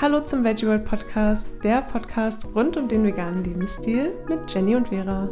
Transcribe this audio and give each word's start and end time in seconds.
Hallo 0.00 0.20
zum 0.20 0.44
Veggie 0.44 0.66
World 0.66 0.86
Podcast, 0.86 1.46
der 1.62 1.82
Podcast 1.82 2.46
rund 2.54 2.74
um 2.78 2.88
den 2.88 3.04
veganen 3.04 3.44
Lebensstil 3.44 4.16
mit 4.30 4.50
Jenny 4.50 4.74
und 4.74 4.88
Vera. 4.88 5.28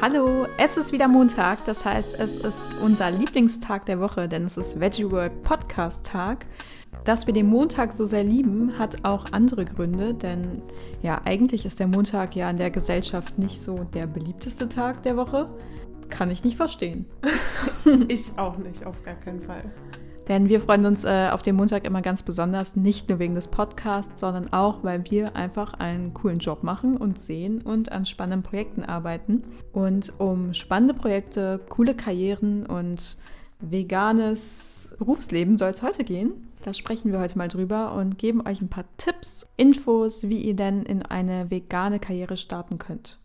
Hallo, 0.00 0.46
es 0.56 0.78
ist 0.78 0.90
wieder 0.90 1.06
Montag, 1.06 1.62
das 1.66 1.84
heißt, 1.84 2.18
es 2.18 2.38
ist 2.38 2.56
unser 2.82 3.10
Lieblingstag 3.10 3.84
der 3.84 4.00
Woche, 4.00 4.26
denn 4.26 4.46
es 4.46 4.56
ist 4.56 4.80
Veggie 4.80 5.10
World 5.10 5.42
Podcast 5.42 6.02
Tag. 6.02 6.46
Dass 7.04 7.26
wir 7.26 7.34
den 7.34 7.48
Montag 7.48 7.92
so 7.92 8.06
sehr 8.06 8.24
lieben, 8.24 8.78
hat 8.78 9.04
auch 9.04 9.26
andere 9.32 9.66
Gründe, 9.66 10.14
denn 10.14 10.62
ja, 11.02 11.20
eigentlich 11.26 11.66
ist 11.66 11.78
der 11.78 11.88
Montag 11.88 12.34
ja 12.34 12.48
in 12.48 12.56
der 12.56 12.70
Gesellschaft 12.70 13.38
nicht 13.38 13.62
so 13.62 13.84
der 13.84 14.06
beliebteste 14.06 14.66
Tag 14.66 15.02
der 15.02 15.18
Woche. 15.18 15.50
Kann 16.08 16.30
ich 16.30 16.42
nicht 16.42 16.56
verstehen. 16.56 17.04
ich 18.08 18.38
auch 18.38 18.56
nicht, 18.56 18.86
auf 18.86 19.02
gar 19.02 19.16
keinen 19.16 19.42
Fall. 19.42 19.70
Denn 20.28 20.48
wir 20.48 20.60
freuen 20.60 20.86
uns 20.86 21.04
äh, 21.04 21.28
auf 21.30 21.42
den 21.42 21.54
Montag 21.54 21.84
immer 21.84 22.02
ganz 22.02 22.22
besonders, 22.22 22.74
nicht 22.74 23.08
nur 23.08 23.18
wegen 23.18 23.36
des 23.36 23.46
Podcasts, 23.46 24.20
sondern 24.20 24.52
auch, 24.52 24.82
weil 24.82 25.08
wir 25.08 25.36
einfach 25.36 25.74
einen 25.74 26.14
coolen 26.14 26.38
Job 26.38 26.64
machen 26.64 26.96
und 26.96 27.20
sehen 27.20 27.62
und 27.62 27.92
an 27.92 28.06
spannenden 28.06 28.42
Projekten 28.42 28.84
arbeiten. 28.84 29.42
Und 29.72 30.12
um 30.18 30.52
spannende 30.52 30.94
Projekte, 30.94 31.60
coole 31.68 31.94
Karrieren 31.94 32.66
und 32.66 33.16
veganes 33.60 34.94
Berufsleben 34.98 35.56
soll 35.56 35.70
es 35.70 35.82
heute 35.82 36.04
gehen. 36.04 36.32
Da 36.62 36.74
sprechen 36.74 37.12
wir 37.12 37.20
heute 37.20 37.38
mal 37.38 37.48
drüber 37.48 37.94
und 37.94 38.18
geben 38.18 38.46
euch 38.46 38.60
ein 38.60 38.68
paar 38.68 38.84
Tipps, 38.96 39.46
Infos, 39.56 40.28
wie 40.28 40.40
ihr 40.40 40.56
denn 40.56 40.82
in 40.82 41.02
eine 41.02 41.50
vegane 41.50 42.00
Karriere 42.00 42.36
starten 42.36 42.78
könnt. 42.78 43.18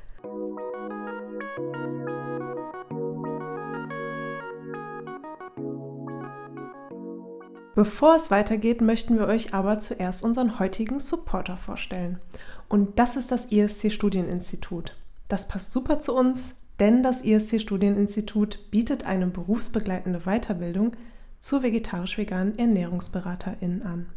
Bevor 7.73 8.15
es 8.15 8.31
weitergeht, 8.31 8.81
möchten 8.81 9.17
wir 9.17 9.27
euch 9.27 9.53
aber 9.53 9.79
zuerst 9.79 10.23
unseren 10.23 10.59
heutigen 10.59 10.99
Supporter 10.99 11.55
vorstellen. 11.55 12.19
Und 12.67 12.99
das 12.99 13.15
ist 13.15 13.31
das 13.31 13.45
ISC 13.45 13.91
Studieninstitut. 13.91 14.95
Das 15.29 15.47
passt 15.47 15.71
super 15.71 16.01
zu 16.01 16.13
uns, 16.13 16.55
denn 16.81 17.01
das 17.01 17.21
ISC 17.21 17.61
Studieninstitut 17.61 18.71
bietet 18.71 19.05
eine 19.05 19.27
berufsbegleitende 19.27 20.21
Weiterbildung 20.25 20.91
zur 21.39 21.63
vegetarisch-veganen 21.63 22.57
Ernährungsberaterin 22.57 23.83
an. 23.83 24.07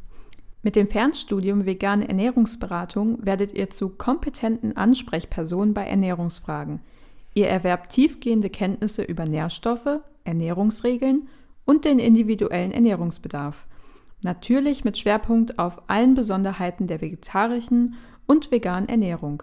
Mit 0.63 0.75
dem 0.75 0.89
Fernstudium 0.89 1.67
Vegane 1.67 2.09
Ernährungsberatung 2.09 3.25
werdet 3.25 3.53
ihr 3.53 3.71
zu 3.71 3.91
kompetenten 3.91 4.77
Ansprechpersonen 4.77 5.75
bei 5.75 5.87
Ernährungsfragen. 5.87 6.81
Ihr 7.35 7.49
erwerbt 7.49 7.93
tiefgehende 7.93 8.51
Kenntnisse 8.51 9.03
über 9.03 9.27
Nährstoffe, 9.27 10.01
Ernährungsregeln 10.25 11.29
und 11.65 11.85
den 11.85 11.99
individuellen 11.99 12.73
Ernährungsbedarf. 12.73 13.67
Natürlich 14.23 14.85
mit 14.85 14.97
Schwerpunkt 14.97 15.59
auf 15.59 15.83
allen 15.89 16.15
Besonderheiten 16.15 16.87
der 16.87 17.01
vegetarischen 17.01 17.95
und 18.27 18.51
veganen 18.51 18.89
Ernährung. 18.89 19.43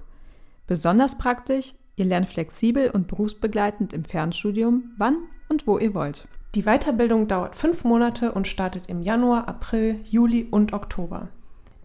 Besonders 0.67 1.17
praktisch, 1.17 1.73
ihr 1.95 2.05
lernt 2.05 2.30
flexibel 2.30 2.89
und 2.89 3.08
berufsbegleitend 3.08 3.94
im 3.94 4.05
Fernstudium, 4.05 4.91
wann 4.97 5.17
und 5.50 5.67
wo 5.67 5.78
ihr 5.78 5.94
wollt. 5.94 6.28
Die 6.55 6.63
Weiterbildung 6.63 7.28
dauert 7.28 7.55
fünf 7.55 7.83
Monate 7.83 8.31
und 8.31 8.47
startet 8.47 8.88
im 8.88 9.02
Januar, 9.02 9.47
April, 9.47 10.00
Juli 10.03 10.47
und 10.50 10.73
Oktober. 10.73 11.30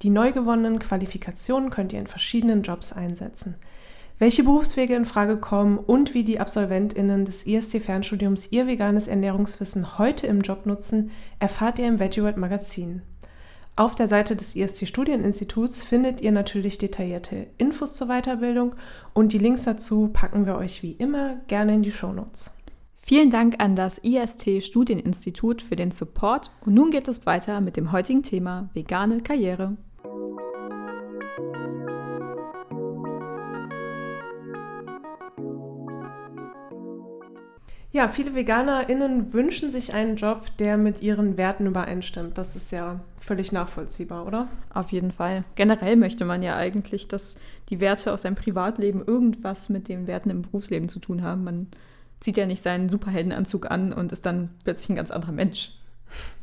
Die 0.02 0.10
neu 0.10 0.32
gewonnenen 0.32 0.78
Qualifikationen 0.78 1.70
könnt 1.70 1.92
ihr 1.92 2.00
in 2.00 2.06
verschiedenen 2.06 2.62
Jobs 2.62 2.92
einsetzen 2.92 3.56
welche 4.18 4.44
Berufswege 4.44 4.94
in 4.94 5.04
Frage 5.04 5.36
kommen 5.36 5.78
und 5.78 6.14
wie 6.14 6.24
die 6.24 6.40
AbsolventInnen 6.40 7.26
des 7.26 7.46
IST-Fernstudiums 7.46 8.50
ihr 8.50 8.66
veganes 8.66 9.08
Ernährungswissen 9.08 9.98
heute 9.98 10.26
im 10.26 10.40
Job 10.40 10.64
nutzen, 10.64 11.10
erfahrt 11.38 11.78
ihr 11.78 11.86
im 11.86 12.00
VeggieWorld 12.00 12.38
Magazin. 12.38 13.02
Auf 13.78 13.94
der 13.94 14.08
Seite 14.08 14.34
des 14.34 14.56
IST-Studieninstituts 14.56 15.82
findet 15.82 16.22
ihr 16.22 16.32
natürlich 16.32 16.78
detaillierte 16.78 17.48
Infos 17.58 17.94
zur 17.94 18.06
Weiterbildung 18.06 18.74
und 19.12 19.34
die 19.34 19.38
Links 19.38 19.64
dazu 19.64 20.08
packen 20.08 20.46
wir 20.46 20.56
euch 20.56 20.82
wie 20.82 20.92
immer 20.92 21.36
gerne 21.46 21.74
in 21.74 21.82
die 21.82 21.92
Shownotes. 21.92 22.54
Vielen 23.02 23.30
Dank 23.30 23.56
an 23.58 23.76
das 23.76 23.98
IST-Studieninstitut 23.98 25.60
für 25.60 25.76
den 25.76 25.90
Support 25.90 26.50
und 26.64 26.72
nun 26.72 26.90
geht 26.90 27.06
es 27.06 27.26
weiter 27.26 27.60
mit 27.60 27.76
dem 27.76 27.92
heutigen 27.92 28.22
Thema 28.22 28.70
vegane 28.72 29.20
Karriere. 29.20 29.76
Ja, 37.96 38.08
viele 38.08 38.34
VeganerInnen 38.34 39.32
wünschen 39.32 39.70
sich 39.70 39.94
einen 39.94 40.16
Job, 40.16 40.42
der 40.58 40.76
mit 40.76 41.00
ihren 41.00 41.38
Werten 41.38 41.64
übereinstimmt. 41.64 42.36
Das 42.36 42.54
ist 42.54 42.70
ja 42.70 43.00
völlig 43.18 43.52
nachvollziehbar, 43.52 44.26
oder? 44.26 44.48
Auf 44.74 44.92
jeden 44.92 45.12
Fall. 45.12 45.44
Generell 45.54 45.96
möchte 45.96 46.26
man 46.26 46.42
ja 46.42 46.56
eigentlich, 46.56 47.08
dass 47.08 47.38
die 47.70 47.80
Werte 47.80 48.12
aus 48.12 48.20
seinem 48.20 48.34
Privatleben 48.34 49.02
irgendwas 49.02 49.70
mit 49.70 49.88
den 49.88 50.06
Werten 50.06 50.28
im 50.28 50.42
Berufsleben 50.42 50.90
zu 50.90 50.98
tun 50.98 51.22
haben. 51.22 51.44
Man 51.44 51.68
zieht 52.20 52.36
ja 52.36 52.44
nicht 52.44 52.62
seinen 52.62 52.90
Superheldenanzug 52.90 53.70
an 53.70 53.94
und 53.94 54.12
ist 54.12 54.26
dann 54.26 54.50
plötzlich 54.62 54.90
ein 54.90 54.96
ganz 54.96 55.10
anderer 55.10 55.32
Mensch. 55.32 55.72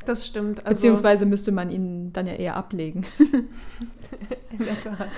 Das 0.06 0.26
stimmt. 0.26 0.66
Also 0.66 0.70
Beziehungsweise 0.70 1.24
müsste 1.24 1.52
man 1.52 1.70
ihn 1.70 2.12
dann 2.12 2.26
ja 2.26 2.34
eher 2.34 2.56
ablegen. 2.56 3.06
In 4.50 4.64
der 4.64 4.80
Tat. 4.80 5.08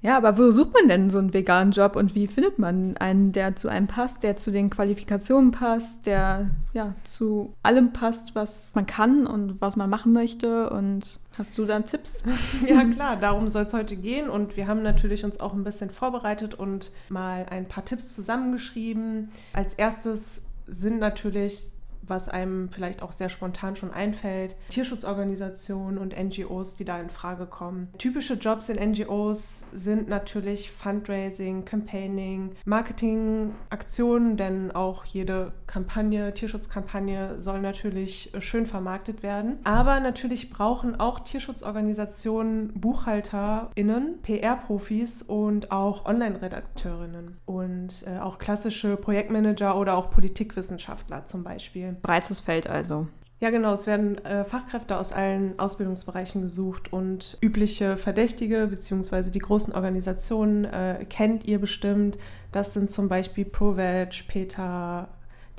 Ja, 0.00 0.16
aber 0.16 0.38
wo 0.38 0.50
sucht 0.50 0.74
man 0.74 0.88
denn 0.88 1.10
so 1.10 1.18
einen 1.18 1.34
veganen 1.34 1.72
Job 1.72 1.96
und 1.96 2.14
wie 2.14 2.28
findet 2.28 2.58
man 2.58 2.96
einen, 2.98 3.32
der 3.32 3.56
zu 3.56 3.68
einem 3.68 3.88
passt, 3.88 4.22
der 4.22 4.36
zu 4.36 4.52
den 4.52 4.70
Qualifikationen 4.70 5.50
passt, 5.50 6.06
der 6.06 6.50
ja 6.72 6.94
zu 7.02 7.54
allem 7.64 7.92
passt, 7.92 8.36
was 8.36 8.72
man 8.74 8.86
kann 8.86 9.26
und 9.26 9.60
was 9.60 9.74
man 9.74 9.90
machen 9.90 10.12
möchte? 10.12 10.70
Und 10.70 11.18
hast 11.36 11.58
du 11.58 11.64
da 11.64 11.80
Tipps? 11.80 12.22
Ja, 12.66 12.84
klar, 12.84 13.16
darum 13.16 13.48
soll 13.48 13.64
es 13.64 13.74
heute 13.74 13.96
gehen. 13.96 14.28
Und 14.28 14.56
wir 14.56 14.68
haben 14.68 14.82
natürlich 14.82 15.24
uns 15.24 15.40
auch 15.40 15.54
ein 15.54 15.64
bisschen 15.64 15.90
vorbereitet 15.90 16.54
und 16.54 16.92
mal 17.08 17.46
ein 17.50 17.66
paar 17.66 17.84
Tipps 17.84 18.14
zusammengeschrieben. 18.14 19.30
Als 19.52 19.74
erstes 19.74 20.44
sind 20.66 21.00
natürlich 21.00 21.72
was 22.10 22.28
einem 22.28 22.70
vielleicht 22.70 23.02
auch 23.02 23.12
sehr 23.12 23.28
spontan 23.28 23.76
schon 23.76 23.92
einfällt. 23.92 24.56
Tierschutzorganisationen 24.70 25.98
und 25.98 26.16
NGOs, 26.18 26.76
die 26.76 26.84
da 26.84 27.00
in 27.00 27.10
Frage 27.10 27.46
kommen. 27.46 27.88
Typische 27.98 28.34
Jobs 28.34 28.68
in 28.68 28.90
NGOs 28.90 29.66
sind 29.72 30.08
natürlich 30.08 30.70
Fundraising, 30.70 31.64
Campaigning, 31.64 32.52
Marketingaktionen, 32.64 34.36
denn 34.36 34.70
auch 34.70 35.04
jede 35.04 35.52
Kampagne, 35.66 36.32
Tierschutzkampagne 36.34 37.40
soll 37.40 37.60
natürlich 37.60 38.32
schön 38.38 38.66
vermarktet 38.66 39.22
werden. 39.22 39.58
Aber 39.64 40.00
natürlich 40.00 40.50
brauchen 40.50 40.98
auch 40.98 41.20
Tierschutzorganisationen 41.20 42.72
BuchhalterInnen, 42.74 44.20
PR-Profis 44.22 45.22
und 45.22 45.70
auch 45.70 46.06
Online-Redakteurinnen 46.06 47.36
und 47.46 48.04
äh, 48.06 48.18
auch 48.18 48.38
klassische 48.38 48.96
Projektmanager 48.96 49.76
oder 49.76 49.96
auch 49.96 50.10
Politikwissenschaftler 50.10 51.26
zum 51.26 51.44
Beispiel 51.44 51.96
breites 52.02 52.40
Feld 52.40 52.66
also. 52.66 53.06
Ja, 53.40 53.50
genau. 53.50 53.72
Es 53.72 53.86
werden 53.86 54.18
äh, 54.24 54.44
Fachkräfte 54.44 54.98
aus 54.98 55.12
allen 55.12 55.58
Ausbildungsbereichen 55.60 56.42
gesucht 56.42 56.92
und 56.92 57.38
übliche 57.40 57.96
Verdächtige 57.96 58.66
bzw. 58.66 59.30
die 59.30 59.38
großen 59.38 59.74
Organisationen 59.74 60.64
äh, 60.64 61.06
kennt 61.08 61.44
ihr 61.44 61.60
bestimmt. 61.60 62.18
Das 62.50 62.74
sind 62.74 62.90
zum 62.90 63.08
Beispiel 63.08 63.44
ProVeg, 63.44 64.26
PETA, 64.26 65.08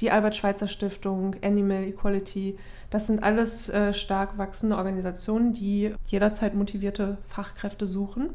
die 0.01 0.11
Albert-Schweitzer-Stiftung, 0.11 1.38
Animal 1.41 1.83
Equality. 1.83 2.57
Das 2.89 3.07
sind 3.07 3.23
alles 3.23 3.69
äh, 3.69 3.94
stark 3.94 4.38
wachsende 4.38 4.75
Organisationen, 4.75 5.53
die 5.53 5.94
jederzeit 6.06 6.56
motivierte 6.56 7.17
Fachkräfte 7.29 7.88
suchen. 7.88 8.31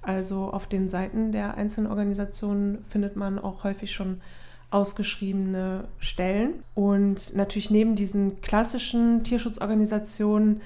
Also 0.00 0.50
auf 0.50 0.66
den 0.68 0.88
Seiten 0.88 1.32
der 1.32 1.56
einzelnen 1.56 1.88
Organisationen 1.88 2.84
findet 2.88 3.16
man 3.16 3.38
auch 3.38 3.64
häufig 3.64 3.92
schon 3.92 4.22
ausgeschriebene 4.70 5.84
Stellen. 5.98 6.62
Und 6.74 7.34
natürlich 7.34 7.70
neben 7.70 7.96
diesen 7.96 8.40
klassischen 8.40 9.24
Tierschutzorganisationen 9.24 10.60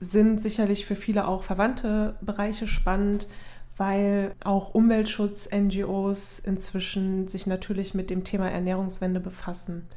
sind 0.00 0.40
sicherlich 0.40 0.86
für 0.86 0.96
viele 0.96 1.28
auch 1.28 1.42
verwandte 1.42 2.16
Bereiche 2.20 2.66
spannend, 2.66 3.28
weil 3.76 4.34
auch 4.44 4.74
Umweltschutz-NGOs 4.74 6.40
inzwischen 6.40 7.28
sich 7.28 7.46
natürlich 7.46 7.94
mit 7.94 8.10
dem 8.10 8.24
Thema 8.24 8.50
Ernährungswende 8.50 9.20
befassen. 9.20 9.88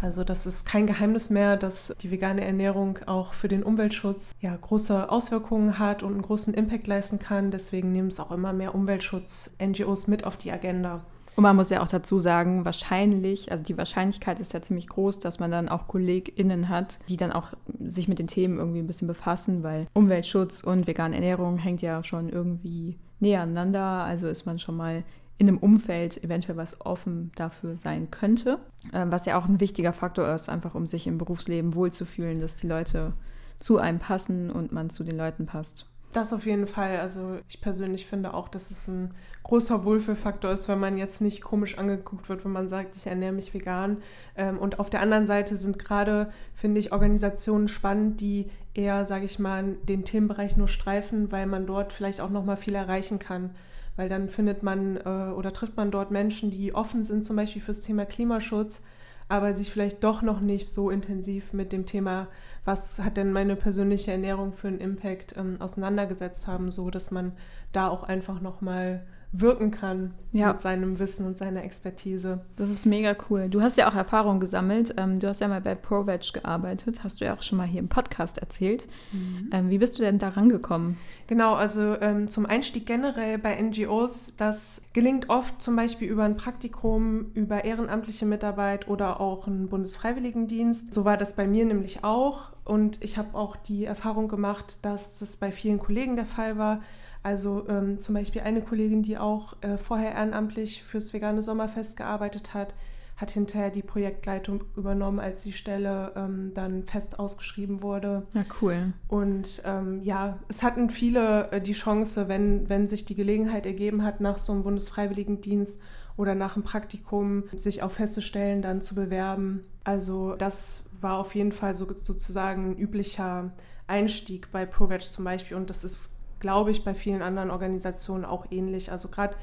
Also 0.00 0.22
das 0.22 0.46
ist 0.46 0.64
kein 0.64 0.86
Geheimnis 0.86 1.28
mehr, 1.28 1.56
dass 1.56 1.92
die 2.00 2.10
vegane 2.10 2.44
Ernährung 2.44 3.00
auch 3.06 3.32
für 3.32 3.48
den 3.48 3.64
Umweltschutz 3.64 4.32
ja, 4.40 4.56
große 4.56 5.10
Auswirkungen 5.10 5.78
hat 5.78 6.04
und 6.04 6.12
einen 6.12 6.22
großen 6.22 6.54
Impact 6.54 6.86
leisten 6.86 7.18
kann. 7.18 7.50
Deswegen 7.50 7.90
nehmen 7.90 8.08
es 8.08 8.20
auch 8.20 8.30
immer 8.30 8.52
mehr 8.52 8.74
Umweltschutz-NGOs 8.76 10.06
mit 10.06 10.24
auf 10.24 10.36
die 10.36 10.52
Agenda. 10.52 11.04
Und 11.38 11.44
man 11.44 11.54
muss 11.54 11.70
ja 11.70 11.84
auch 11.84 11.88
dazu 11.88 12.18
sagen, 12.18 12.64
wahrscheinlich, 12.64 13.52
also 13.52 13.62
die 13.62 13.78
Wahrscheinlichkeit 13.78 14.40
ist 14.40 14.54
ja 14.54 14.60
ziemlich 14.60 14.88
groß, 14.88 15.20
dass 15.20 15.38
man 15.38 15.52
dann 15.52 15.68
auch 15.68 15.86
KollegInnen 15.86 16.68
hat, 16.68 16.98
die 17.08 17.16
dann 17.16 17.30
auch 17.30 17.52
sich 17.78 18.08
mit 18.08 18.18
den 18.18 18.26
Themen 18.26 18.58
irgendwie 18.58 18.80
ein 18.80 18.88
bisschen 18.88 19.06
befassen, 19.06 19.62
weil 19.62 19.86
Umweltschutz 19.94 20.64
und 20.64 20.88
vegane 20.88 21.14
Ernährung 21.14 21.58
hängt 21.58 21.80
ja 21.80 22.02
schon 22.02 22.28
irgendwie 22.28 22.98
näher 23.20 23.42
aneinander. 23.42 23.84
Also 23.84 24.26
ist 24.26 24.46
man 24.46 24.58
schon 24.58 24.76
mal 24.76 25.04
in 25.36 25.46
einem 25.46 25.58
Umfeld 25.58 26.24
eventuell 26.24 26.56
was 26.56 26.80
offen 26.80 27.30
dafür 27.36 27.76
sein 27.76 28.10
könnte. 28.10 28.58
Ähm, 28.92 29.12
was 29.12 29.24
ja 29.24 29.38
auch 29.38 29.46
ein 29.46 29.60
wichtiger 29.60 29.92
Faktor 29.92 30.34
ist, 30.34 30.48
einfach 30.48 30.74
um 30.74 30.88
sich 30.88 31.06
im 31.06 31.18
Berufsleben 31.18 31.76
wohlzufühlen, 31.76 32.40
dass 32.40 32.56
die 32.56 32.66
Leute 32.66 33.12
zu 33.60 33.78
einem 33.78 34.00
passen 34.00 34.50
und 34.50 34.72
man 34.72 34.90
zu 34.90 35.04
den 35.04 35.16
Leuten 35.16 35.46
passt. 35.46 35.86
Das 36.12 36.32
auf 36.32 36.46
jeden 36.46 36.66
Fall. 36.66 36.98
Also 37.00 37.38
ich 37.48 37.60
persönlich 37.60 38.06
finde 38.06 38.32
auch, 38.32 38.48
dass 38.48 38.70
es 38.70 38.88
ein 38.88 39.14
großer 39.42 39.84
Wohlfühlfaktor 39.84 40.50
ist, 40.50 40.66
wenn 40.68 40.78
man 40.78 40.96
jetzt 40.96 41.20
nicht 41.20 41.42
komisch 41.42 41.76
angeguckt 41.76 42.28
wird, 42.28 42.44
wenn 42.44 42.52
man 42.52 42.68
sagt, 42.68 42.96
ich 42.96 43.06
ernähre 43.06 43.32
mich 43.32 43.52
vegan. 43.52 43.98
Ähm, 44.34 44.58
und 44.58 44.78
auf 44.78 44.88
der 44.88 45.00
anderen 45.00 45.26
Seite 45.26 45.56
sind 45.56 45.78
gerade, 45.78 46.32
finde 46.54 46.80
ich, 46.80 46.92
Organisationen 46.92 47.68
spannend, 47.68 48.20
die 48.20 48.50
eher, 48.72 49.04
sage 49.04 49.26
ich 49.26 49.38
mal, 49.38 49.76
den 49.88 50.04
Themenbereich 50.04 50.56
nur 50.56 50.68
streifen, 50.68 51.30
weil 51.30 51.46
man 51.46 51.66
dort 51.66 51.92
vielleicht 51.92 52.20
auch 52.20 52.30
noch 52.30 52.44
mal 52.44 52.56
viel 52.56 52.74
erreichen 52.74 53.18
kann. 53.18 53.50
Weil 53.96 54.08
dann 54.08 54.30
findet 54.30 54.62
man 54.62 54.96
äh, 54.96 55.32
oder 55.32 55.52
trifft 55.52 55.76
man 55.76 55.90
dort 55.90 56.10
Menschen, 56.10 56.50
die 56.50 56.74
offen 56.74 57.04
sind, 57.04 57.26
zum 57.26 57.36
Beispiel 57.36 57.60
fürs 57.60 57.82
Thema 57.82 58.06
Klimaschutz 58.06 58.80
aber 59.28 59.54
sich 59.54 59.70
vielleicht 59.70 60.02
doch 60.04 60.22
noch 60.22 60.40
nicht 60.40 60.68
so 60.68 60.90
intensiv 60.90 61.52
mit 61.52 61.72
dem 61.72 61.86
Thema, 61.86 62.28
was 62.64 63.00
hat 63.00 63.16
denn 63.16 63.32
meine 63.32 63.56
persönliche 63.56 64.12
Ernährung 64.12 64.52
für 64.52 64.68
einen 64.68 64.80
Impact, 64.80 65.36
ähm, 65.36 65.56
auseinandergesetzt 65.60 66.46
haben, 66.46 66.72
so 66.72 66.90
dass 66.90 67.10
man 67.10 67.32
da 67.72 67.88
auch 67.88 68.04
einfach 68.04 68.40
noch 68.40 68.60
mal 68.60 69.04
wirken 69.32 69.70
kann 69.70 70.14
ja. 70.32 70.52
mit 70.52 70.60
seinem 70.60 70.98
Wissen 70.98 71.26
und 71.26 71.36
seiner 71.36 71.62
Expertise. 71.62 72.40
Das 72.56 72.70
ist 72.70 72.86
mega 72.86 73.14
cool. 73.28 73.48
Du 73.50 73.60
hast 73.60 73.76
ja 73.76 73.88
auch 73.88 73.94
Erfahrung 73.94 74.40
gesammelt. 74.40 74.94
Ähm, 74.96 75.20
du 75.20 75.28
hast 75.28 75.40
ja 75.40 75.48
mal 75.48 75.60
bei 75.60 75.74
ProVeg 75.74 76.32
gearbeitet, 76.32 77.04
hast 77.04 77.20
du 77.20 77.26
ja 77.26 77.34
auch 77.34 77.42
schon 77.42 77.58
mal 77.58 77.66
hier 77.66 77.80
im 77.80 77.88
Podcast 77.88 78.38
erzählt. 78.38 78.86
Mhm. 79.12 79.50
Ähm, 79.52 79.70
wie 79.70 79.78
bist 79.78 79.98
du 79.98 80.02
denn 80.02 80.18
da 80.18 80.30
rangekommen? 80.30 80.96
Genau, 81.26 81.54
also 81.54 82.00
ähm, 82.00 82.30
zum 82.30 82.46
Einstieg 82.46 82.86
generell 82.86 83.38
bei 83.38 83.60
NGOs, 83.60 84.32
das 84.38 84.82
gelingt 84.94 85.28
oft 85.28 85.60
zum 85.62 85.76
Beispiel 85.76 86.08
über 86.08 86.24
ein 86.24 86.36
Praktikum, 86.36 87.30
über 87.34 87.64
ehrenamtliche 87.64 88.24
Mitarbeit 88.24 88.88
oder 88.88 89.20
auch 89.20 89.46
einen 89.46 89.68
Bundesfreiwilligendienst. 89.68 90.94
So 90.94 91.04
war 91.04 91.18
das 91.18 91.36
bei 91.36 91.46
mir 91.46 91.66
nämlich 91.66 92.02
auch. 92.02 92.52
Und 92.64 93.02
ich 93.02 93.16
habe 93.16 93.36
auch 93.36 93.56
die 93.56 93.84
Erfahrung 93.84 94.28
gemacht, 94.28 94.78
dass 94.82 95.18
das 95.18 95.36
bei 95.36 95.52
vielen 95.52 95.78
Kollegen 95.78 96.16
der 96.16 96.26
Fall 96.26 96.58
war. 96.58 96.82
Also 97.22 97.66
ähm, 97.68 97.98
zum 97.98 98.14
Beispiel 98.14 98.42
eine 98.42 98.62
Kollegin, 98.62 99.02
die 99.02 99.18
auch 99.18 99.56
äh, 99.62 99.76
vorher 99.76 100.12
ehrenamtlich 100.12 100.82
fürs 100.82 101.12
vegane 101.12 101.42
Sommerfest 101.42 101.96
gearbeitet 101.96 102.54
hat, 102.54 102.74
hat 103.18 103.32
hinterher 103.32 103.70
die 103.70 103.82
Projektleitung 103.82 104.62
übernommen, 104.76 105.18
als 105.18 105.42
die 105.42 105.52
Stelle 105.52 106.12
ähm, 106.14 106.52
dann 106.54 106.84
fest 106.84 107.18
ausgeschrieben 107.18 107.82
wurde. 107.82 108.26
Ja, 108.32 108.44
cool. 108.62 108.92
Und 109.08 109.60
ähm, 109.64 110.00
ja, 110.02 110.38
es 110.46 110.62
hatten 110.62 110.88
viele 110.88 111.50
äh, 111.50 111.60
die 111.60 111.72
Chance, 111.72 112.28
wenn, 112.28 112.68
wenn 112.68 112.86
sich 112.86 113.04
die 113.04 113.16
Gelegenheit 113.16 113.66
ergeben 113.66 114.04
hat, 114.04 114.20
nach 114.20 114.38
so 114.38 114.52
einem 114.52 114.62
Bundesfreiwilligendienst 114.62 115.80
oder 116.16 116.36
nach 116.36 116.54
einem 116.54 116.64
Praktikum 116.64 117.44
sich 117.56 117.82
auf 117.82 117.92
feste 117.92 118.22
Stellen 118.22 118.62
dann 118.62 118.82
zu 118.82 118.94
bewerben. 118.94 119.64
Also 119.82 120.36
das 120.36 120.84
war 121.00 121.18
auf 121.18 121.34
jeden 121.34 121.52
Fall 121.52 121.74
so, 121.74 121.92
sozusagen 121.92 122.72
ein 122.72 122.78
üblicher 122.78 123.50
Einstieg 123.88 124.52
bei 124.52 124.64
ProVeg 124.64 125.02
zum 125.02 125.24
Beispiel 125.24 125.56
und 125.56 125.70
das 125.70 125.82
ist 125.82 126.10
glaube 126.40 126.70
ich, 126.70 126.84
bei 126.84 126.94
vielen 126.94 127.22
anderen 127.22 127.50
Organisationen 127.50 128.24
auch 128.24 128.46
ähnlich. 128.50 128.92
Also 128.92 129.08
gerade 129.08 129.34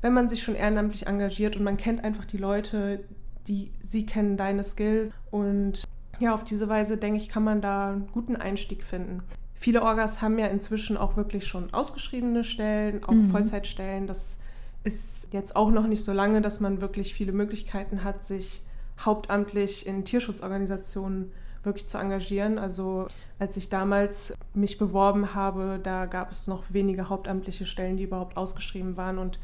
wenn 0.00 0.12
man 0.12 0.28
sich 0.28 0.42
schon 0.42 0.54
ehrenamtlich 0.54 1.06
engagiert 1.06 1.56
und 1.56 1.64
man 1.64 1.76
kennt 1.76 2.04
einfach 2.04 2.24
die 2.24 2.36
Leute, 2.36 3.04
die 3.46 3.72
sie 3.82 4.06
kennen 4.06 4.36
deine 4.36 4.64
Skills 4.64 5.12
und 5.30 5.84
ja, 6.20 6.34
auf 6.34 6.44
diese 6.44 6.68
Weise 6.68 6.96
denke 6.96 7.18
ich, 7.18 7.28
kann 7.28 7.44
man 7.44 7.60
da 7.60 7.88
einen 7.88 8.08
guten 8.12 8.36
Einstieg 8.36 8.84
finden. 8.84 9.22
Viele 9.54 9.82
Orgas 9.82 10.22
haben 10.22 10.38
ja 10.38 10.46
inzwischen 10.46 10.96
auch 10.96 11.16
wirklich 11.16 11.46
schon 11.46 11.72
ausgeschriebene 11.72 12.44
Stellen, 12.44 13.02
auch 13.04 13.12
mhm. 13.12 13.30
Vollzeitstellen. 13.30 14.06
Das 14.06 14.38
ist 14.84 15.32
jetzt 15.32 15.56
auch 15.56 15.70
noch 15.70 15.86
nicht 15.86 16.04
so 16.04 16.12
lange, 16.12 16.42
dass 16.42 16.60
man 16.60 16.80
wirklich 16.80 17.14
viele 17.14 17.32
Möglichkeiten 17.32 18.04
hat, 18.04 18.26
sich 18.26 18.62
hauptamtlich 19.00 19.86
in 19.86 20.04
Tierschutzorganisationen 20.04 21.32
wirklich 21.64 21.86
zu 21.86 21.98
engagieren. 21.98 22.58
Also 22.58 23.08
als 23.38 23.56
ich 23.56 23.68
damals 23.68 24.34
mich 24.54 24.78
beworben 24.78 25.34
habe, 25.34 25.80
da 25.82 26.06
gab 26.06 26.30
es 26.30 26.46
noch 26.46 26.64
wenige 26.68 27.08
hauptamtliche 27.08 27.66
Stellen, 27.66 27.96
die 27.96 28.04
überhaupt 28.04 28.36
ausgeschrieben 28.36 28.96
waren 28.96 29.18
und 29.18 29.38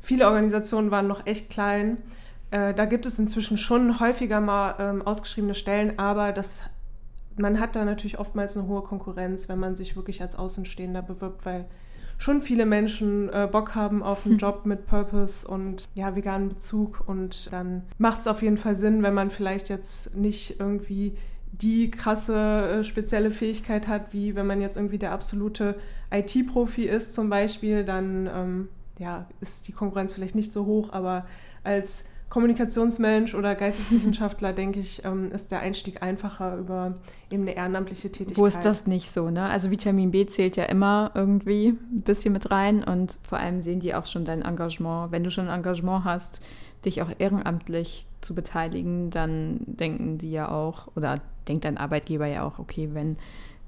viele 0.00 0.26
Organisationen 0.26 0.90
waren 0.90 1.06
noch 1.06 1.26
echt 1.26 1.50
klein. 1.50 1.98
Äh, 2.50 2.74
da 2.74 2.84
gibt 2.84 3.06
es 3.06 3.18
inzwischen 3.18 3.56
schon 3.56 4.00
häufiger 4.00 4.40
mal 4.40 4.74
ähm, 4.78 5.02
ausgeschriebene 5.02 5.54
Stellen, 5.54 5.98
aber 5.98 6.32
das, 6.32 6.62
man 7.36 7.58
hat 7.58 7.74
da 7.76 7.84
natürlich 7.84 8.18
oftmals 8.18 8.56
eine 8.56 8.68
hohe 8.68 8.82
Konkurrenz, 8.82 9.48
wenn 9.48 9.58
man 9.58 9.76
sich 9.76 9.96
wirklich 9.96 10.20
als 10.22 10.36
Außenstehender 10.36 11.02
bewirbt, 11.02 11.46
weil 11.46 11.66
schon 12.18 12.40
viele 12.40 12.66
Menschen 12.66 13.28
äh, 13.30 13.48
Bock 13.50 13.74
haben 13.74 14.02
auf 14.02 14.26
einen. 14.26 14.38
Job 14.42 14.66
mit 14.66 14.86
Purpose 14.86 15.46
und 15.46 15.84
ja, 15.94 16.14
veganen 16.14 16.48
Bezug. 16.48 17.02
Und 17.06 17.52
dann 17.52 17.82
macht 17.98 18.20
es 18.20 18.26
auf 18.28 18.42
jeden 18.42 18.58
Fall 18.58 18.76
Sinn, 18.76 19.02
wenn 19.02 19.14
man 19.14 19.30
vielleicht 19.30 19.68
jetzt 19.68 20.16
nicht 20.16 20.60
irgendwie 20.60 21.16
die 21.52 21.90
krasse 21.90 22.80
äh, 22.80 22.84
spezielle 22.84 23.30
Fähigkeit 23.30 23.86
hat, 23.86 24.12
wie 24.12 24.34
wenn 24.34 24.46
man 24.46 24.60
jetzt 24.60 24.76
irgendwie 24.76 24.98
der 24.98 25.12
absolute 25.12 25.76
IT-Profi 26.10 26.84
ist 26.84 27.14
zum 27.14 27.28
Beispiel, 27.28 27.84
dann 27.84 28.28
ähm, 28.34 28.68
ja, 28.98 29.26
ist 29.40 29.68
die 29.68 29.72
Konkurrenz 29.72 30.14
vielleicht 30.14 30.34
nicht 30.34 30.52
so 30.52 30.64
hoch, 30.66 30.92
aber 30.92 31.26
als 31.62 32.04
Kommunikationsmensch 32.30 33.34
oder 33.34 33.54
Geisteswissenschaftler, 33.54 34.52
denke 34.54 34.80
ich, 34.80 35.04
ähm, 35.04 35.30
ist 35.32 35.50
der 35.50 35.60
Einstieg 35.60 36.02
einfacher 36.02 36.56
über 36.56 36.94
eben 37.30 37.42
eine 37.42 37.54
ehrenamtliche 37.54 38.10
Tätigkeit. 38.10 38.38
Wo 38.38 38.46
ist 38.46 38.62
das 38.62 38.86
nicht 38.86 39.10
so, 39.10 39.28
ne? 39.28 39.42
Also 39.44 39.70
Vitamin 39.70 40.10
B 40.10 40.24
zählt 40.24 40.56
ja 40.56 40.64
immer 40.64 41.10
irgendwie 41.14 41.68
ein 41.68 42.00
bisschen 42.00 42.32
mit 42.32 42.50
rein 42.50 42.82
und 42.82 43.18
vor 43.22 43.38
allem 43.38 43.62
sehen 43.62 43.80
die 43.80 43.94
auch 43.94 44.06
schon 44.06 44.24
dein 44.24 44.40
Engagement. 44.40 45.12
Wenn 45.12 45.24
du 45.24 45.30
schon 45.30 45.48
ein 45.48 45.58
Engagement 45.58 46.04
hast, 46.06 46.40
dich 46.86 47.02
auch 47.02 47.10
ehrenamtlich 47.18 48.06
zu 48.22 48.34
beteiligen, 48.34 49.10
dann 49.10 49.60
denken 49.66 50.16
die 50.16 50.30
ja 50.30 50.50
auch, 50.50 50.88
oder 50.96 51.20
denkt 51.48 51.64
dein 51.64 51.78
Arbeitgeber 51.78 52.26
ja 52.26 52.44
auch, 52.44 52.58
okay, 52.58 52.90
wenn 52.92 53.16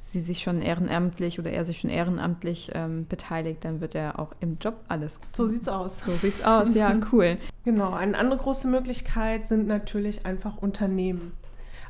sie 0.03 0.21
sich 0.21 0.43
schon 0.43 0.62
ehrenamtlich 0.62 1.38
oder 1.38 1.50
er 1.50 1.65
sich 1.65 1.81
schon 1.81 1.91
ehrenamtlich 1.91 2.71
ähm, 2.75 3.06
beteiligt, 3.09 3.65
dann 3.65 3.81
wird 3.81 3.94
er 3.94 4.19
auch 4.19 4.32
im 4.41 4.59
Job 4.61 4.76
alles. 4.88 5.19
So 5.32 5.49
sieht's 5.49 5.69
aus. 5.69 6.00
So 6.00 6.12
sieht's 6.17 6.43
aus, 6.44 6.75
ja, 6.75 6.97
cool. 7.12 7.38
Genau, 7.65 7.93
eine 7.93 8.17
andere 8.17 8.38
große 8.38 8.69
Möglichkeit 8.69 9.44
sind 9.44 9.67
natürlich 9.67 10.25
einfach 10.26 10.59
Unternehmen. 10.59 11.32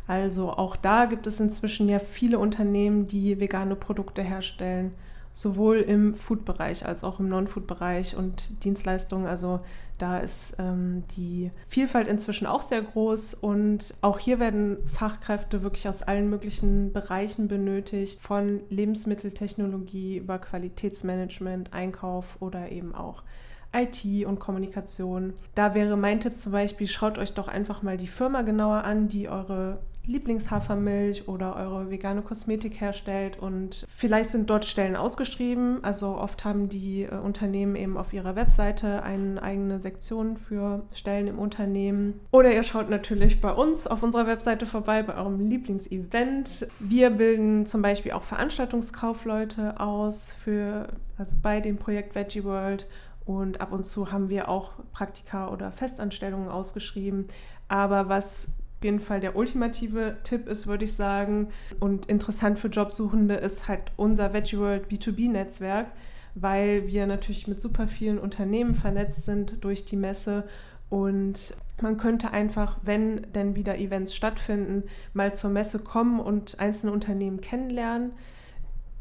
Also 0.07 0.51
auch 0.51 0.77
da 0.77 1.07
gibt 1.07 1.27
es 1.27 1.41
inzwischen 1.41 1.89
ja 1.89 1.99
viele 1.99 2.39
Unternehmen, 2.39 3.09
die 3.09 3.41
vegane 3.41 3.75
Produkte 3.75 4.23
herstellen 4.23 4.93
sowohl 5.35 5.79
im 5.79 6.15
Food-Bereich 6.15 6.87
als 6.87 7.05
auch 7.05 7.19
im 7.19 7.29
Non-Food-Bereich 7.29 8.17
und 8.17 8.65
Dienstleistungen. 8.65 9.27
Also 9.27 9.61
da 9.99 10.19
ist 10.19 10.55
ähm, 10.59 11.03
die 11.17 11.51
Vielfalt 11.67 12.07
inzwischen 12.07 12.47
auch 12.47 12.63
sehr 12.63 12.83
groß 12.83 13.35
und 13.35 13.95
auch 14.01 14.21
hier 14.21 14.39
werden 14.39 14.79
Fachkräfte 14.87 15.63
wirklich 15.63 15.89
aus 15.89 16.03
allen 16.03 16.31
möglichen 16.31 16.93
Bereichen 16.93 17.49
benötigt, 17.49 18.21
von 18.23 18.61
Lebensmitteltechnologie 18.71 20.19
über 20.19 20.39
Qualitätsmanagement, 20.39 21.73
Einkauf 21.73 22.37
oder 22.41 22.71
eben 22.71 22.95
auch 22.95 23.25
IT 23.73 24.25
und 24.25 24.39
Kommunikation. 24.39 25.33
Da 25.57 25.75
wäre 25.75 25.97
mein 25.97 26.21
Tipp 26.21 26.39
zum 26.39 26.53
Beispiel, 26.53 26.87
schaut 26.87 27.19
euch 27.19 27.35
doch 27.35 27.49
einfach 27.49 27.83
mal 27.83 27.97
die 27.97 28.07
Firma 28.07 28.43
genauer 28.43 28.85
an, 28.85 29.09
die 29.09 29.29
eure 29.29 29.81
Lieblingshafermilch 30.07 31.29
oder 31.29 31.57
eure 31.57 31.91
vegane 31.91 32.23
Kosmetik 32.23 32.81
herstellt 32.81 33.39
und 33.39 33.87
vielleicht 33.97 34.31
sind 34.31 34.51
dort 34.51 34.65
Stellen 34.65 34.97
ausgeschrieben. 34.97 35.83
Also 35.83 36.17
oft 36.19 36.45
haben 36.45 36.69
die 36.69 37.03
äh, 37.03 37.15
Unternehmen 37.17 37.77
eben 37.77 37.97
auf 37.97 38.13
ihrer 38.13 38.37
Webseite 38.37 39.03
eine 39.03 39.43
eigene 39.43 39.81
Sektion 39.81 40.37
für 40.37 40.83
Stellen 40.93 41.29
im 41.29 41.39
Unternehmen. 41.39 42.21
Oder 42.31 42.53
ihr 42.53 42.63
schaut 42.63 42.91
natürlich 42.91 43.41
bei 43.41 43.53
uns 43.53 43.87
auf 43.87 44.03
unserer 44.03 44.27
Webseite 44.27 44.67
vorbei, 44.67 45.03
bei 45.03 45.17
eurem 45.17 45.41
Lieblingsevent. 45.41 46.67
Wir 46.81 47.11
bilden 47.11 47.67
zum 47.67 47.83
Beispiel 47.83 48.13
auch 48.13 48.25
Veranstaltungskaufleute 48.25 49.81
aus 49.81 50.37
für, 50.45 50.89
also 51.17 51.35
bei 51.43 51.61
dem 51.61 51.77
Projekt 51.77 52.15
Veggie 52.15 52.45
World 52.45 52.87
und 53.25 53.61
ab 53.61 53.73
und 53.73 53.85
zu 53.85 54.13
haben 54.13 54.29
wir 54.29 54.49
auch 54.49 54.73
Praktika 54.93 55.49
oder 55.49 55.73
Festanstellungen 55.73 56.49
ausgeschrieben. 56.49 57.29
Aber 57.69 58.09
was 58.09 58.49
jeden 58.85 59.01
Fall 59.01 59.21
der 59.21 59.35
ultimative 59.35 60.19
Tipp 60.23 60.47
ist, 60.47 60.67
würde 60.67 60.85
ich 60.85 60.93
sagen, 60.93 61.49
und 61.81 62.07
interessant 62.07 62.59
für 62.59 62.69
Jobsuchende 62.69 63.35
ist 63.35 63.67
halt 63.67 63.93
unser 63.97 64.33
Veggie 64.33 64.59
World 64.59 64.87
B2B-Netzwerk, 64.89 65.89
weil 66.37 66.87
wir 66.87 67.07
natürlich 67.07 67.49
mit 67.49 67.61
super 67.61 67.89
vielen 67.89 68.19
Unternehmen 68.19 68.75
vernetzt 68.75 69.25
sind 69.25 69.65
durch 69.65 69.85
die 69.85 69.97
Messe 69.97 70.45
und 70.91 71.57
man 71.83 71.97
könnte 71.97 72.33
einfach, 72.33 72.79
wenn 72.83 73.27
denn 73.33 73.57
wieder 73.57 73.79
Events 73.79 74.15
stattfinden, 74.15 74.85
mal 75.13 75.35
zur 75.35 75.51
Messe 75.51 75.81
kommen 75.81 76.21
und 76.21 76.61
einzelne 76.61 76.93
Unternehmen 76.93 77.41
kennenlernen. 77.41 78.13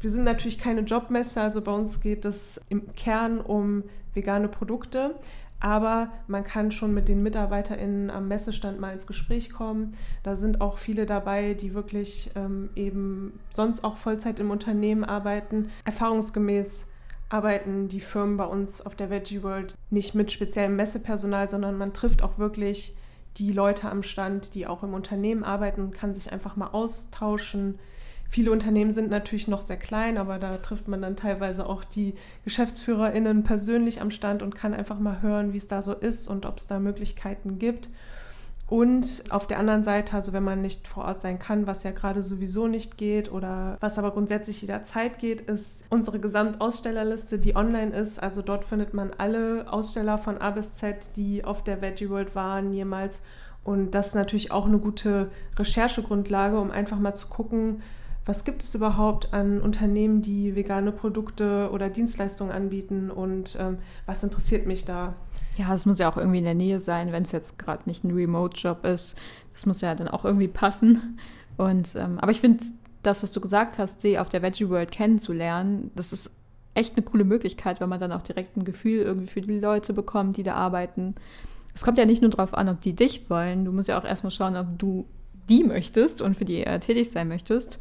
Wir 0.00 0.10
sind 0.10 0.24
natürlich 0.24 0.58
keine 0.58 0.80
Jobmesse, 0.80 1.40
also 1.40 1.62
bei 1.62 1.72
uns 1.72 2.00
geht 2.00 2.24
es 2.24 2.60
im 2.68 2.92
Kern 2.94 3.40
um 3.40 3.84
vegane 4.12 4.48
Produkte. 4.48 5.14
Aber 5.64 6.10
man 6.26 6.44
kann 6.44 6.70
schon 6.70 6.92
mit 6.92 7.08
den 7.08 7.22
MitarbeiterInnen 7.22 8.10
am 8.10 8.28
Messestand 8.28 8.80
mal 8.80 8.92
ins 8.92 9.06
Gespräch 9.06 9.48
kommen. 9.48 9.94
Da 10.22 10.36
sind 10.36 10.60
auch 10.60 10.76
viele 10.76 11.06
dabei, 11.06 11.54
die 11.54 11.72
wirklich 11.72 12.30
ähm, 12.34 12.68
eben 12.76 13.40
sonst 13.50 13.82
auch 13.82 13.96
Vollzeit 13.96 14.40
im 14.40 14.50
Unternehmen 14.50 15.04
arbeiten. 15.04 15.70
Erfahrungsgemäß 15.86 16.86
arbeiten 17.30 17.88
die 17.88 18.00
Firmen 18.00 18.36
bei 18.36 18.44
uns 18.44 18.84
auf 18.84 18.94
der 18.94 19.08
Veggie 19.08 19.42
World 19.42 19.74
nicht 19.88 20.14
mit 20.14 20.30
speziellem 20.30 20.76
Messepersonal, 20.76 21.48
sondern 21.48 21.78
man 21.78 21.94
trifft 21.94 22.22
auch 22.22 22.36
wirklich 22.36 22.94
die 23.38 23.50
Leute 23.50 23.90
am 23.90 24.02
Stand, 24.02 24.54
die 24.54 24.66
auch 24.66 24.82
im 24.82 24.92
Unternehmen 24.92 25.44
arbeiten 25.44 25.80
und 25.80 25.94
kann 25.94 26.14
sich 26.14 26.30
einfach 26.30 26.56
mal 26.56 26.68
austauschen, 26.68 27.78
Viele 28.34 28.50
Unternehmen 28.50 28.90
sind 28.90 29.10
natürlich 29.10 29.46
noch 29.46 29.60
sehr 29.60 29.76
klein, 29.76 30.18
aber 30.18 30.40
da 30.40 30.56
trifft 30.56 30.88
man 30.88 31.00
dann 31.00 31.14
teilweise 31.14 31.66
auch 31.66 31.84
die 31.84 32.14
GeschäftsführerInnen 32.42 33.44
persönlich 33.44 34.00
am 34.00 34.10
Stand 34.10 34.42
und 34.42 34.56
kann 34.56 34.74
einfach 34.74 34.98
mal 34.98 35.22
hören, 35.22 35.52
wie 35.52 35.58
es 35.58 35.68
da 35.68 35.82
so 35.82 35.92
ist 35.92 36.26
und 36.26 36.44
ob 36.44 36.58
es 36.58 36.66
da 36.66 36.80
Möglichkeiten 36.80 37.60
gibt. 37.60 37.90
Und 38.66 39.22
auf 39.30 39.46
der 39.46 39.60
anderen 39.60 39.84
Seite, 39.84 40.14
also 40.14 40.32
wenn 40.32 40.42
man 40.42 40.62
nicht 40.62 40.88
vor 40.88 41.04
Ort 41.04 41.20
sein 41.20 41.38
kann, 41.38 41.68
was 41.68 41.84
ja 41.84 41.92
gerade 41.92 42.24
sowieso 42.24 42.66
nicht 42.66 42.98
geht 42.98 43.30
oder 43.30 43.76
was 43.78 44.00
aber 44.00 44.10
grundsätzlich 44.10 44.62
jederzeit 44.62 45.20
geht, 45.20 45.42
ist 45.42 45.84
unsere 45.88 46.18
Gesamtausstellerliste, 46.18 47.38
die 47.38 47.54
online 47.54 47.94
ist. 47.96 48.20
Also 48.20 48.42
dort 48.42 48.64
findet 48.64 48.94
man 48.94 49.12
alle 49.16 49.72
Aussteller 49.72 50.18
von 50.18 50.38
A 50.38 50.50
bis 50.50 50.74
Z, 50.74 50.96
die 51.14 51.44
auf 51.44 51.62
der 51.62 51.80
Veggie 51.80 52.10
World 52.10 52.34
waren 52.34 52.72
jemals. 52.72 53.22
Und 53.62 53.92
das 53.92 54.08
ist 54.08 54.14
natürlich 54.16 54.50
auch 54.50 54.66
eine 54.66 54.80
gute 54.80 55.28
Recherchegrundlage, 55.56 56.58
um 56.58 56.72
einfach 56.72 56.98
mal 56.98 57.14
zu 57.14 57.28
gucken, 57.28 57.80
was 58.26 58.44
gibt 58.44 58.62
es 58.62 58.74
überhaupt 58.74 59.34
an 59.34 59.60
Unternehmen, 59.60 60.22
die 60.22 60.56
vegane 60.56 60.92
Produkte 60.92 61.68
oder 61.72 61.90
Dienstleistungen 61.90 62.52
anbieten 62.52 63.10
und 63.10 63.56
ähm, 63.60 63.78
was 64.06 64.24
interessiert 64.24 64.66
mich 64.66 64.84
da? 64.84 65.14
Ja, 65.56 65.74
es 65.74 65.84
muss 65.84 65.98
ja 65.98 66.10
auch 66.10 66.16
irgendwie 66.16 66.38
in 66.38 66.44
der 66.44 66.54
Nähe 66.54 66.80
sein, 66.80 67.12
wenn 67.12 67.24
es 67.24 67.32
jetzt 67.32 67.58
gerade 67.58 67.82
nicht 67.86 68.02
ein 68.02 68.12
Remote-Job 68.12 68.84
ist. 68.84 69.16
Das 69.52 69.66
muss 69.66 69.80
ja 69.82 69.94
dann 69.94 70.08
auch 70.08 70.24
irgendwie 70.24 70.48
passen. 70.48 71.18
Und 71.56 71.94
ähm, 71.96 72.18
aber 72.18 72.32
ich 72.32 72.40
finde, 72.40 72.64
das, 73.02 73.22
was 73.22 73.32
du 73.32 73.40
gesagt 73.40 73.78
hast, 73.78 74.00
sie 74.00 74.18
auf 74.18 74.30
der 74.30 74.42
Veggie 74.42 74.68
World 74.68 74.90
kennenzulernen, 74.90 75.90
das 75.94 76.12
ist 76.12 76.30
echt 76.72 76.96
eine 76.96 77.04
coole 77.04 77.24
Möglichkeit, 77.24 77.80
weil 77.80 77.88
man 77.88 78.00
dann 78.00 78.10
auch 78.10 78.22
direkt 78.22 78.56
ein 78.56 78.64
Gefühl 78.64 79.02
irgendwie 79.02 79.28
für 79.28 79.42
die 79.42 79.60
Leute 79.60 79.92
bekommt, 79.92 80.36
die 80.36 80.42
da 80.42 80.54
arbeiten. 80.54 81.14
Es 81.74 81.84
kommt 81.84 81.98
ja 81.98 82.06
nicht 82.06 82.22
nur 82.22 82.30
darauf 82.30 82.54
an, 82.54 82.68
ob 82.68 82.80
die 82.80 82.94
dich 82.94 83.28
wollen. 83.30 83.64
Du 83.64 83.72
musst 83.72 83.88
ja 83.88 83.98
auch 83.98 84.04
erstmal 84.04 84.30
schauen, 84.30 84.56
ob 84.56 84.78
du 84.78 85.06
die 85.48 85.62
möchtest 85.62 86.20
und 86.20 86.36
für 86.36 86.44
die 86.44 86.64
äh, 86.64 86.80
tätig 86.80 87.10
sein 87.10 87.28
möchtest. 87.28 87.78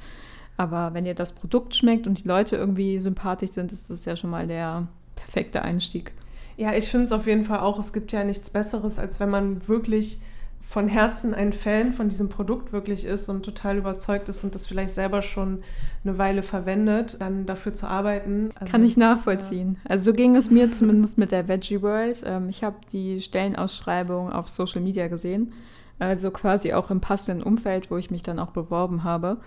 Aber 0.58 0.94
wenn 0.94 1.06
dir 1.06 1.16
das 1.16 1.32
Produkt 1.32 1.76
schmeckt 1.76 2.06
und 2.08 2.24
die 2.24 2.28
Leute 2.28 2.56
irgendwie 2.56 3.00
sympathisch 3.00 3.52
sind, 3.52 3.72
ist 3.72 3.90
das 3.90 4.06
ja 4.06 4.16
schon 4.16 4.30
mal 4.30 4.48
der 4.48 4.88
perfekte 5.16 5.62
Einstieg. 5.62 6.12
Ja, 6.58 6.74
ich 6.74 6.90
finde 6.90 7.06
es 7.06 7.12
auf 7.12 7.26
jeden 7.26 7.46
Fall 7.46 7.60
auch. 7.60 7.80
Es 7.80 7.94
gibt 7.94 8.12
ja 8.12 8.24
nichts 8.24 8.50
Besseres, 8.50 9.00
als 9.00 9.20
wenn 9.20 9.30
man 9.30 9.68
wirklich 9.68 10.20
von 10.62 10.88
Herzen 10.88 11.34
ein 11.34 11.54
Fan 11.54 11.94
von 11.94 12.10
diesem 12.10 12.30
Produkt 12.30 12.72
wirklich 12.72 13.06
ist 13.06 13.30
und 13.30 13.44
total 13.44 13.78
überzeugt 13.78 14.30
ist 14.30 14.44
und 14.44 14.56
das 14.56 14.66
vielleicht 14.66 14.94
selber 14.94 15.22
schon 15.22 15.62
eine 16.04 16.18
Weile 16.18 16.42
verwendet, 16.42 17.18
dann 17.20 17.46
dafür 17.46 17.74
zu 17.74 17.86
arbeiten. 17.88 18.52
Also, 18.56 18.72
Kann 18.72 18.84
ich 18.84 18.96
nachvollziehen. 18.96 19.78
Ja. 19.84 19.92
Also 19.92 20.06
so 20.06 20.14
ging 20.14 20.36
es 20.36 20.50
mir 20.50 20.72
zumindest 20.72 21.18
mit 21.18 21.32
der 21.32 21.48
Veggie 21.48 21.82
World. 21.82 22.24
Ähm, 22.26 22.50
ich 22.50 22.64
habe 22.64 22.78
die 22.92 23.22
Stellenausschreibung 23.22 24.32
auf 24.32 24.48
Social 24.48 24.82
Media 24.82 25.10
gesehen, 25.10 25.54
also 26.00 26.32
quasi 26.32 26.74
auch 26.74 26.90
im 26.90 27.02
passenden 27.02 27.44
Umfeld, 27.44 27.92
wo 27.92 27.98
ich 27.98 28.10
mich 28.10 28.24
dann 28.24 28.40
auch 28.40 28.52
beworben 28.52 29.04
habe. 29.04 29.38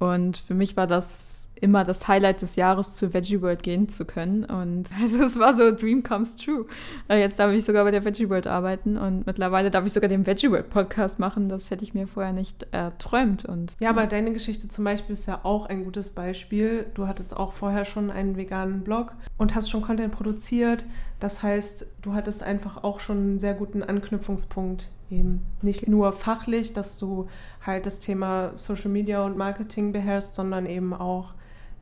Und 0.00 0.38
für 0.38 0.54
mich 0.54 0.76
war 0.76 0.88
das 0.88 1.40
immer 1.60 1.84
das 1.84 2.08
Highlight 2.08 2.42
des 2.42 2.56
Jahres 2.56 2.94
zu 2.94 3.12
Veggie 3.12 3.42
World 3.42 3.62
gehen 3.62 3.88
zu 3.88 4.04
können. 4.04 4.44
Und 4.44 4.88
also 5.00 5.22
es 5.22 5.38
war 5.38 5.56
so 5.56 5.70
Dream 5.70 6.02
comes 6.02 6.36
true. 6.36 6.66
Äh, 7.08 7.20
jetzt 7.20 7.38
darf 7.38 7.52
ich 7.52 7.64
sogar 7.64 7.84
bei 7.84 7.90
der 7.90 8.04
Veggie 8.04 8.28
World 8.28 8.46
arbeiten 8.46 8.96
und 8.96 9.26
mittlerweile 9.26 9.70
darf 9.70 9.86
ich 9.86 9.92
sogar 9.92 10.08
den 10.08 10.26
Veggie 10.26 10.50
World 10.50 10.70
Podcast 10.70 11.18
machen. 11.18 11.48
Das 11.48 11.70
hätte 11.70 11.84
ich 11.84 11.94
mir 11.94 12.06
vorher 12.06 12.32
nicht 12.32 12.66
erträumt. 12.72 13.44
Und, 13.44 13.74
ja, 13.78 13.90
aber 13.90 14.06
deine 14.06 14.32
Geschichte 14.32 14.68
zum 14.68 14.84
Beispiel 14.84 15.12
ist 15.12 15.26
ja 15.26 15.40
auch 15.42 15.66
ein 15.66 15.84
gutes 15.84 16.10
Beispiel. 16.10 16.86
Du 16.94 17.06
hattest 17.06 17.36
auch 17.36 17.52
vorher 17.52 17.84
schon 17.84 18.10
einen 18.10 18.36
veganen 18.36 18.82
Blog 18.82 19.12
und 19.36 19.54
hast 19.54 19.70
schon 19.70 19.82
Content 19.82 20.12
produziert. 20.12 20.84
Das 21.20 21.42
heißt, 21.42 21.86
du 22.02 22.14
hattest 22.14 22.42
einfach 22.42 22.82
auch 22.82 23.00
schon 23.00 23.18
einen 23.18 23.38
sehr 23.38 23.54
guten 23.54 23.82
Anknüpfungspunkt 23.82 24.88
eben 25.10 25.42
nicht 25.62 25.88
nur 25.88 26.12
fachlich, 26.12 26.72
dass 26.72 26.98
du 26.98 27.28
halt 27.64 27.86
das 27.86 27.98
Thema 27.98 28.52
Social 28.56 28.90
Media 28.90 29.24
und 29.24 29.36
Marketing 29.36 29.92
beherrschst, 29.92 30.34
sondern 30.34 30.66
eben 30.66 30.94
auch 30.94 31.34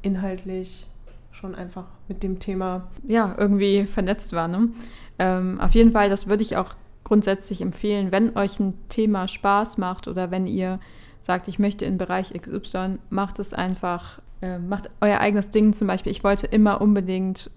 inhaltlich 0.03 0.87
schon 1.31 1.55
einfach 1.55 1.85
mit 2.09 2.23
dem 2.23 2.41
Thema 2.41 2.89
ja 3.07 3.35
irgendwie 3.39 3.85
vernetzt 3.85 4.33
war. 4.33 4.49
Ne? 4.49 4.71
Ähm, 5.19 5.61
auf 5.61 5.75
jeden 5.75 5.93
Fall, 5.93 6.09
das 6.09 6.29
würde 6.29 6.43
ich 6.43 6.57
auch 6.57 6.75
grundsätzlich 7.05 7.61
empfehlen, 7.61 8.13
wenn 8.13 8.37
euch 8.37 8.59
ein 8.61 8.75
Thema 8.89 9.29
Spaß 9.29 9.79
macht 9.79 10.09
oder 10.09 10.31
wenn 10.31 10.47
ihr 10.47 10.81
sagt, 11.21 11.49
ich 11.49 11.59
möchte 11.59 11.85
in 11.85 11.99
Bereich 11.99 12.33
XY, 12.33 12.99
macht 13.11 13.39
es 13.39 13.53
einfach, 13.53 14.21
äh, 14.41 14.59
macht 14.59 14.91
euer 15.01 15.19
eigenes 15.19 15.51
Ding. 15.51 15.75
Zum 15.75 15.87
Beispiel, 15.87 16.13
ich 16.13 16.25
wollte 16.25 16.47
immer 16.47 16.81
unbedingt 16.81 17.51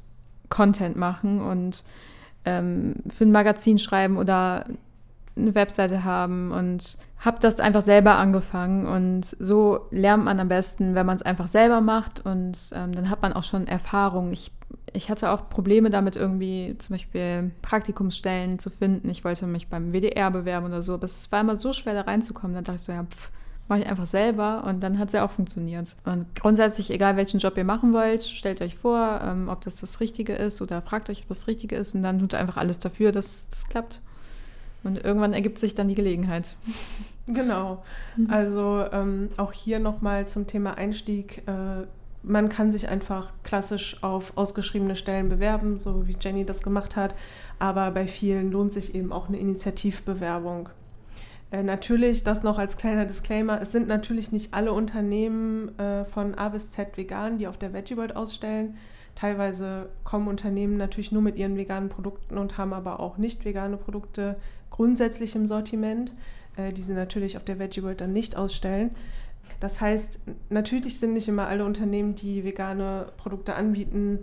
Content 0.49 0.95
machen 0.95 1.41
und 1.41 1.83
ähm, 2.45 2.95
für 3.09 3.25
ein 3.25 3.31
Magazin 3.31 3.79
schreiben 3.79 4.17
oder 4.17 4.65
eine 5.35 5.55
Webseite 5.55 6.03
haben 6.03 6.51
und 6.51 6.97
habe 7.19 7.39
das 7.39 7.59
einfach 7.59 7.83
selber 7.83 8.15
angefangen 8.15 8.88
und 8.88 9.35
so 9.39 9.88
lernt 9.91 10.25
man 10.25 10.39
am 10.39 10.47
besten, 10.47 10.95
wenn 10.95 11.05
man 11.05 11.15
es 11.15 11.21
einfach 11.21 11.47
selber 11.47 11.79
macht 11.79 12.25
und 12.25 12.57
ähm, 12.73 12.95
dann 12.95 13.09
hat 13.09 13.21
man 13.21 13.33
auch 13.33 13.43
schon 13.43 13.67
Erfahrung. 13.67 14.31
Ich, 14.31 14.51
ich 14.91 15.09
hatte 15.09 15.29
auch 15.29 15.50
Probleme 15.50 15.91
damit 15.91 16.15
irgendwie 16.15 16.75
zum 16.79 16.95
Beispiel 16.95 17.51
Praktikumsstellen 17.61 18.57
zu 18.57 18.71
finden. 18.71 19.09
Ich 19.09 19.23
wollte 19.23 19.45
mich 19.45 19.67
beim 19.67 19.93
WDR 19.93 20.31
bewerben 20.31 20.65
oder 20.65 20.81
so, 20.81 20.95
aber 20.95 21.05
es 21.05 21.31
war 21.31 21.41
immer 21.41 21.55
so 21.55 21.73
schwer 21.73 21.93
da 21.93 22.01
reinzukommen. 22.01 22.55
Dann 22.55 22.63
dachte 22.63 22.77
ich 22.77 22.83
so, 22.83 22.91
ja, 22.91 23.03
pff, 23.03 23.29
mache 23.71 23.81
ich 23.81 23.88
einfach 23.88 24.07
selber 24.07 24.63
und 24.65 24.81
dann 24.81 25.00
hat 25.00 25.07
es 25.07 25.13
ja 25.13 25.23
auch 25.23 25.31
funktioniert. 25.31 25.95
Und 26.03 26.25
grundsätzlich, 26.35 26.91
egal 26.91 27.15
welchen 27.15 27.39
Job 27.39 27.55
ihr 27.55 27.63
machen 27.63 27.93
wollt, 27.93 28.23
stellt 28.23 28.61
euch 28.61 28.75
vor, 28.75 29.21
ähm, 29.23 29.47
ob 29.47 29.61
das 29.61 29.77
das 29.77 30.00
Richtige 30.01 30.33
ist 30.33 30.61
oder 30.61 30.81
fragt 30.81 31.09
euch, 31.09 31.21
ob 31.21 31.29
das 31.29 31.47
Richtige 31.47 31.75
ist 31.75 31.95
und 31.95 32.03
dann 32.03 32.19
tut 32.19 32.33
einfach 32.33 32.57
alles 32.57 32.79
dafür, 32.79 33.11
dass 33.11 33.47
das 33.50 33.69
klappt. 33.69 34.01
Und 34.83 35.03
irgendwann 35.03 35.33
ergibt 35.33 35.59
sich 35.59 35.75
dann 35.75 35.88
die 35.88 35.95
Gelegenheit. 35.95 36.55
Genau. 37.27 37.83
Mhm. 38.17 38.29
Also 38.31 38.83
ähm, 38.91 39.29
auch 39.38 39.53
hier 39.53 39.79
nochmal 39.79 40.27
zum 40.27 40.47
Thema 40.47 40.77
Einstieg. 40.77 41.43
Äh, 41.47 41.85
man 42.23 42.50
kann 42.50 42.71
sich 42.71 42.88
einfach 42.88 43.31
klassisch 43.43 43.97
auf 44.03 44.38
ausgeschriebene 44.38 44.95
Stellen 44.95 45.29
bewerben, 45.29 45.77
so 45.77 46.07
wie 46.07 46.15
Jenny 46.19 46.45
das 46.45 46.61
gemacht 46.61 46.95
hat. 46.95 47.15
Aber 47.59 47.91
bei 47.91 48.07
vielen 48.07 48.51
lohnt 48.51 48.73
sich 48.73 48.95
eben 48.95 49.11
auch 49.11 49.27
eine 49.27 49.38
Initiativbewerbung. 49.38 50.69
Äh, 51.51 51.63
natürlich, 51.63 52.23
das 52.23 52.43
noch 52.43 52.57
als 52.57 52.77
kleiner 52.77 53.05
Disclaimer, 53.05 53.61
es 53.61 53.71
sind 53.71 53.88
natürlich 53.88 54.31
nicht 54.31 54.53
alle 54.53 54.73
Unternehmen 54.73 55.77
äh, 55.77 56.05
von 56.05 56.35
A 56.35 56.50
bis 56.50 56.71
Z 56.71 56.97
vegan, 56.97 57.38
die 57.38 57.47
auf 57.47 57.57
der 57.57 57.73
Veggie 57.73 57.97
World 57.97 58.15
ausstellen. 58.15 58.77
Teilweise 59.15 59.89
kommen 60.03 60.27
Unternehmen 60.27 60.77
natürlich 60.77 61.12
nur 61.12 61.22
mit 61.22 61.36
ihren 61.36 61.58
veganen 61.58 61.89
Produkten 61.89 62.38
und 62.38 62.58
haben 62.58 62.74
aber 62.74 63.00
auch 63.00 63.18
nicht 63.18 63.46
vegane 63.46 63.77
Produkte 63.77 64.38
grundsätzlich 64.70 65.36
im 65.36 65.48
Sortiment, 65.48 66.13
äh, 66.56 66.74
die 66.74 66.84
sie 66.84 66.94
natürlich 66.94 67.38
auf 67.38 67.44
der 67.44 67.60
Veggie 67.60 67.84
World 67.84 68.01
dann 68.01 68.13
nicht 68.13 68.36
ausstellen. 68.36 68.91
Das 69.60 69.80
heißt, 69.80 70.22
natürlich 70.50 71.00
sind 71.00 71.13
nicht 71.13 71.27
immer 71.27 71.48
alle 71.48 71.65
Unternehmen, 71.65 72.15
die 72.15 72.44
vegane 72.44 73.12
Produkte 73.18 73.53
anbieten, 73.53 74.20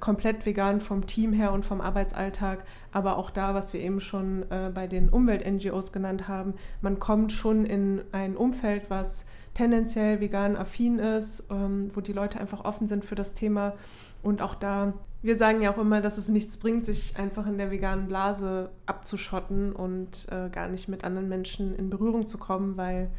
komplett 0.00 0.44
vegan 0.44 0.80
vom 0.80 1.06
Team 1.06 1.32
her 1.32 1.52
und 1.52 1.64
vom 1.64 1.80
Arbeitsalltag, 1.80 2.64
aber 2.92 3.16
auch 3.16 3.30
da, 3.30 3.54
was 3.54 3.72
wir 3.72 3.80
eben 3.80 4.00
schon 4.00 4.42
äh, 4.50 4.70
bei 4.72 4.86
den 4.86 5.08
Umwelt-NGOs 5.08 5.92
genannt 5.92 6.28
haben, 6.28 6.54
man 6.82 6.98
kommt 6.98 7.32
schon 7.32 7.64
in 7.64 8.02
ein 8.12 8.36
Umfeld, 8.36 8.84
was 8.88 9.24
tendenziell 9.54 10.20
vegan 10.20 10.56
affin 10.56 10.98
ist, 10.98 11.48
ähm, 11.50 11.90
wo 11.94 12.00
die 12.00 12.12
Leute 12.12 12.38
einfach 12.38 12.64
offen 12.64 12.86
sind 12.86 13.04
für 13.04 13.14
das 13.14 13.34
Thema 13.34 13.74
und 14.22 14.42
auch 14.42 14.54
da, 14.54 14.92
wir 15.22 15.36
sagen 15.36 15.62
ja 15.62 15.72
auch 15.72 15.78
immer, 15.78 16.00
dass 16.00 16.18
es 16.18 16.28
nichts 16.28 16.56
bringt, 16.56 16.84
sich 16.84 17.16
einfach 17.18 17.46
in 17.46 17.58
der 17.58 17.70
veganen 17.70 18.08
Blase 18.08 18.70
abzuschotten 18.86 19.72
und 19.72 20.26
äh, 20.30 20.48
gar 20.50 20.68
nicht 20.68 20.88
mit 20.88 21.04
anderen 21.04 21.28
Menschen 21.28 21.74
in 21.74 21.90
Berührung 21.90 22.26
zu 22.26 22.38
kommen, 22.38 22.76
weil 22.76 23.10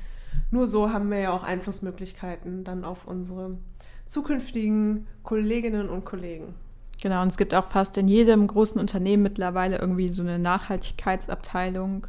nur 0.52 0.68
so 0.68 0.92
haben 0.92 1.10
wir 1.10 1.20
ja 1.20 1.32
auch 1.32 1.44
Einflussmöglichkeiten 1.44 2.64
dann 2.64 2.84
auf 2.84 3.08
unsere 3.08 3.58
zukünftigen 4.06 5.08
Kolleginnen 5.24 5.90
und 5.90 6.06
Kollegen. 6.06 6.56
Genau, 7.02 7.22
und 7.22 7.30
es 7.30 7.38
gibt 7.38 7.54
auch 7.54 7.66
fast 7.66 7.98
in 7.98 8.08
jedem 8.08 8.46
großen 8.48 8.80
Unternehmen 8.80 9.24
mittlerweile 9.24 9.78
irgendwie 9.78 10.10
so 10.10 10.22
eine 10.22 10.40
Nachhaltigkeitsabteilung 10.40 12.08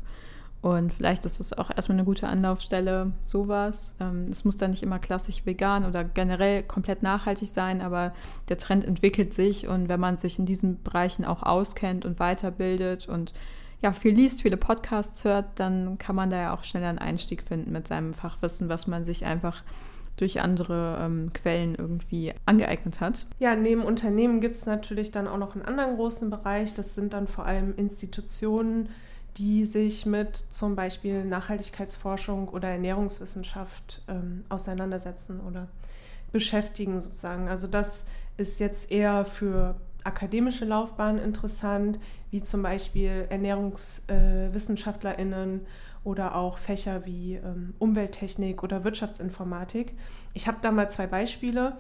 und 0.63 0.93
vielleicht 0.93 1.25
ist 1.25 1.41
es 1.41 1.57
auch 1.57 1.71
erstmal 1.75 1.97
eine 1.97 2.05
gute 2.05 2.29
Anlaufstelle, 2.29 3.13
sowas. 3.25 3.95
Ähm, 3.99 4.29
es 4.31 4.45
muss 4.45 4.59
dann 4.59 4.71
nicht 4.71 4.83
immer 4.83 4.99
klassisch 4.99 5.47
vegan 5.47 5.87
oder 5.87 6.05
generell 6.05 6.63
komplett 6.63 7.03
nachhaltig 7.03 7.49
sein, 7.49 7.81
aber 7.81 8.13
der 8.49 8.59
Trend 8.59 8.85
entwickelt 8.85 9.33
sich 9.33 9.69
und 9.69 9.89
wenn 9.89 10.01
man 10.01 10.19
sich 10.19 10.39
in 10.39 10.45
diesen 10.45 10.83
Bereichen 10.83 11.25
auch 11.25 11.43
auskennt 11.43 12.05
und 12.05 12.21
weiterbildet 12.21 13.09
und 13.09 13.33
ja, 13.81 13.93
viel 13.95 14.15
liest, 14.15 14.43
viele 14.43 14.59
Podcasts 14.59 15.25
hört, 15.25 15.47
dann 15.55 15.97
kann 15.97 16.15
man 16.15 16.29
da 16.29 16.37
ja 16.37 16.55
auch 16.55 16.65
schneller 16.65 16.89
einen 16.89 16.99
Einstieg 16.99 17.43
finden 17.43 17.73
mit 17.73 17.89
seinem 17.89 18.13
Fachwissen, 18.13 18.69
was 18.69 18.87
man 18.87 19.07
sich 19.07 19.25
einfach 19.25 19.63
durch 20.19 20.43
andere 20.43 20.99
ähm, 21.01 21.33
Quellen 21.33 21.75
irgendwie 21.75 22.35
angeeignet 22.45 23.01
hat. 23.01 23.25
Ja, 23.39 23.57
neben 23.57 23.81
Unternehmen 23.81 24.43
gibt 24.43 24.59
es 24.59 24.67
natürlich 24.67 25.11
dann 25.13 25.27
auch 25.27 25.39
noch 25.39 25.55
einen 25.55 25.65
anderen 25.65 25.97
großen 25.97 26.29
Bereich. 26.29 26.75
Das 26.75 26.95
sind 26.95 27.15
dann 27.15 27.27
vor 27.27 27.47
allem 27.47 27.75
Institutionen, 27.77 28.91
die 29.37 29.65
sich 29.65 30.07
mit 30.07 30.37
zum 30.37 30.77
Beispiel 30.77 31.25
Nachhaltigkeitsforschung 31.25 32.49
oder 32.49 32.69
Ernährungswissenschaft 32.69 34.03
ähm, 34.09 34.45
auseinandersetzen 34.49 35.41
oder 35.41 35.69
beschäftigen 36.33 37.01
sozusagen. 37.01 37.49
Also 37.49 37.67
das 37.67 38.07
ist 38.37 38.61
jetzt 38.61 38.91
eher 38.91 39.25
für 39.25 39.77
akademische 40.05 40.65
Laufbahn 40.65 41.19
interessant, 41.19 41.99
wie 42.31 42.43
zum 42.43 42.63
Beispiel 42.63 43.27
Ernährungswissenschaftlerinnen 43.29 45.61
äh, 45.61 45.65
oder 46.05 46.35
auch 46.35 46.59
Fächer 46.59 47.05
wie 47.05 47.35
ähm, 47.35 47.75
Umwelttechnik 47.79 48.63
oder 48.63 48.85
Wirtschaftsinformatik. 48.85 49.95
Ich 50.33 50.49
habe 50.49 50.59
da 50.63 50.71
mal 50.71 50.91
zwei 50.91 51.07
Beispiele. 51.07 51.77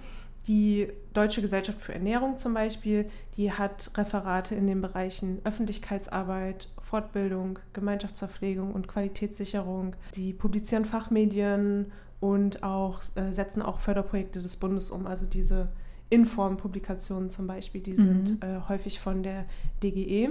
Die 0.46 0.90
Deutsche 1.12 1.42
Gesellschaft 1.42 1.80
für 1.80 1.92
Ernährung 1.92 2.38
zum 2.38 2.54
Beispiel, 2.54 3.10
die 3.36 3.52
hat 3.52 3.90
Referate 3.96 4.54
in 4.54 4.66
den 4.66 4.80
Bereichen 4.80 5.40
Öffentlichkeitsarbeit, 5.44 6.68
Fortbildung, 6.90 7.60
Gemeinschaftsverpflegung 7.72 8.72
und 8.72 8.88
Qualitätssicherung. 8.88 9.94
Sie 10.12 10.32
publizieren 10.32 10.84
Fachmedien 10.84 11.92
und 12.18 12.64
auch 12.64 13.00
äh, 13.14 13.32
setzen 13.32 13.62
auch 13.62 13.78
Förderprojekte 13.78 14.42
des 14.42 14.56
Bundes 14.56 14.90
um. 14.90 15.06
Also 15.06 15.24
diese 15.24 15.68
Inform-Publikationen 16.08 17.30
zum 17.30 17.46
Beispiel, 17.46 17.80
die 17.80 17.94
sind 17.94 18.42
mhm. 18.42 18.48
äh, 18.48 18.68
häufig 18.68 18.98
von 18.98 19.22
der 19.22 19.44
DGE. 19.84 20.30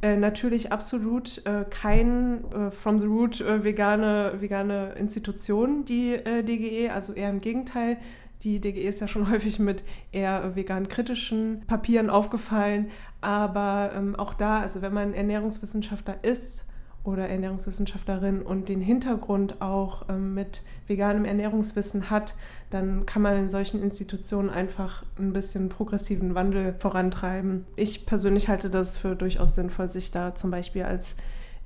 Äh, 0.00 0.16
natürlich 0.16 0.72
absolut 0.72 1.44
äh, 1.44 1.66
kein 1.68 2.50
äh, 2.52 2.70
from 2.70 2.98
the 2.98 3.06
root 3.06 3.42
äh, 3.42 3.62
vegane, 3.62 4.40
vegane 4.40 4.94
Institution, 4.98 5.84
die 5.84 6.14
äh, 6.14 6.42
DGE, 6.42 6.90
also 6.90 7.12
eher 7.12 7.28
im 7.28 7.40
Gegenteil. 7.40 7.98
Die 8.42 8.60
DGE 8.60 8.82
ist 8.82 9.00
ja 9.00 9.08
schon 9.08 9.30
häufig 9.30 9.58
mit 9.58 9.84
eher 10.12 10.56
vegan 10.56 10.88
kritischen 10.88 11.62
Papieren 11.66 12.10
aufgefallen, 12.10 12.90
aber 13.20 13.92
ähm, 13.94 14.16
auch 14.16 14.34
da, 14.34 14.60
also 14.60 14.82
wenn 14.82 14.94
man 14.94 15.14
Ernährungswissenschaftler 15.14 16.22
ist, 16.22 16.64
oder 17.08 17.28
Ernährungswissenschaftlerin 17.28 18.42
und 18.42 18.68
den 18.68 18.80
Hintergrund 18.80 19.60
auch 19.62 20.08
ähm, 20.08 20.34
mit 20.34 20.62
veganem 20.86 21.24
Ernährungswissen 21.24 22.10
hat, 22.10 22.34
dann 22.70 23.06
kann 23.06 23.22
man 23.22 23.36
in 23.36 23.48
solchen 23.48 23.82
Institutionen 23.82 24.50
einfach 24.50 25.04
ein 25.18 25.32
bisschen 25.32 25.68
progressiven 25.68 26.34
Wandel 26.34 26.74
vorantreiben. 26.78 27.64
Ich 27.76 28.04
persönlich 28.04 28.48
halte 28.48 28.68
das 28.68 28.96
für 28.96 29.16
durchaus 29.16 29.54
sinnvoll, 29.54 29.88
sich 29.88 30.10
da 30.10 30.34
zum 30.34 30.50
Beispiel 30.50 30.82
als 30.82 31.16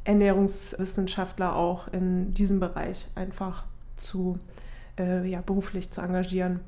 Ernährungswissenschaftler 0.04 1.56
auch 1.56 1.88
in 1.88 2.34
diesem 2.34 2.60
Bereich 2.60 3.08
einfach 3.14 3.64
zu 3.96 4.38
äh, 4.98 5.26
ja, 5.26 5.40
beruflich 5.40 5.90
zu 5.90 6.00
engagieren. 6.00 6.60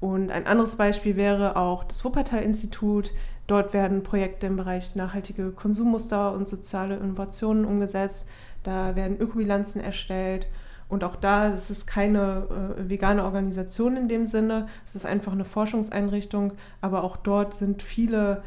Und 0.00 0.30
ein 0.30 0.46
anderes 0.46 0.76
Beispiel 0.76 1.16
wäre 1.16 1.56
auch 1.56 1.84
das 1.84 2.04
Wuppertal-Institut. 2.04 3.12
Dort 3.46 3.72
werden 3.72 4.02
Projekte 4.02 4.46
im 4.46 4.56
Bereich 4.56 4.94
nachhaltige 4.96 5.50
Konsummuster 5.50 6.32
und 6.32 6.48
soziale 6.48 6.96
Innovationen 6.96 7.64
umgesetzt. 7.64 8.26
Da 8.62 8.96
werden 8.96 9.18
Ökobilanzen 9.18 9.80
erstellt. 9.80 10.48
Und 10.88 11.02
auch 11.02 11.16
da 11.16 11.48
ist 11.48 11.70
es 11.70 11.86
keine 11.86 12.76
äh, 12.78 12.88
vegane 12.88 13.24
Organisation 13.24 13.96
in 13.96 14.08
dem 14.08 14.26
Sinne. 14.26 14.68
Es 14.84 14.94
ist 14.94 15.06
einfach 15.06 15.32
eine 15.32 15.44
Forschungseinrichtung. 15.44 16.52
Aber 16.80 17.04
auch 17.04 17.16
dort 17.16 17.54
sind 17.54 17.82
viele 17.82 18.42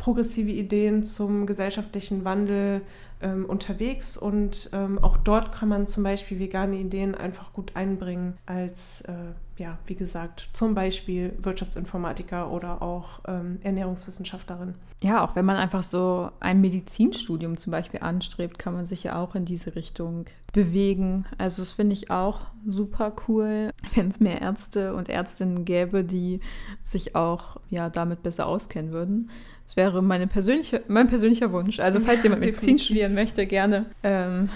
progressive 0.00 0.50
Ideen 0.50 1.04
zum 1.04 1.46
gesellschaftlichen 1.46 2.24
Wandel 2.24 2.80
ähm, 3.22 3.44
unterwegs 3.44 4.16
und 4.16 4.70
ähm, 4.72 4.98
auch 4.98 5.18
dort 5.18 5.52
kann 5.52 5.68
man 5.68 5.86
zum 5.86 6.02
Beispiel 6.02 6.40
vegane 6.40 6.76
Ideen 6.76 7.14
einfach 7.14 7.52
gut 7.52 7.76
einbringen 7.76 8.36
als, 8.46 9.02
äh, 9.02 9.12
ja, 9.58 9.78
wie 9.86 9.94
gesagt, 9.94 10.48
zum 10.54 10.74
Beispiel 10.74 11.36
Wirtschaftsinformatiker 11.38 12.50
oder 12.50 12.80
auch 12.80 13.20
ähm, 13.28 13.58
Ernährungswissenschaftlerin. 13.62 14.74
Ja, 15.02 15.24
auch 15.24 15.34
wenn 15.36 15.44
man 15.44 15.56
einfach 15.56 15.82
so 15.82 16.30
ein 16.40 16.60
Medizinstudium 16.60 17.56
zum 17.56 17.70
Beispiel 17.70 18.00
anstrebt, 18.00 18.58
kann 18.58 18.74
man 18.74 18.86
sich 18.86 19.02
ja 19.02 19.18
auch 19.22 19.34
in 19.34 19.44
diese 19.44 19.74
Richtung 19.74 20.26
bewegen. 20.52 21.26
Also 21.38 21.62
das 21.62 21.72
finde 21.72 21.94
ich 21.94 22.10
auch 22.10 22.40
super 22.66 23.14
cool, 23.28 23.70
wenn 23.94 24.10
es 24.10 24.20
mehr 24.20 24.40
Ärzte 24.40 24.94
und 24.94 25.08
Ärztinnen 25.08 25.64
gäbe, 25.64 26.04
die 26.04 26.40
sich 26.84 27.16
auch 27.16 27.60
ja 27.68 27.88
damit 27.88 28.22
besser 28.22 28.46
auskennen 28.46 28.92
würden. 28.92 29.30
Das 29.70 29.76
wäre 29.76 30.02
meine 30.02 30.26
persönliche, 30.26 30.82
mein 30.88 31.06
persönlicher 31.06 31.52
Wunsch. 31.52 31.78
Also 31.78 32.00
falls 32.00 32.24
jemand 32.24 32.40
Medizin 32.40 32.76
studieren 32.76 33.14
möchte, 33.14 33.46
gerne 33.46 33.86
ähm, 34.02 34.48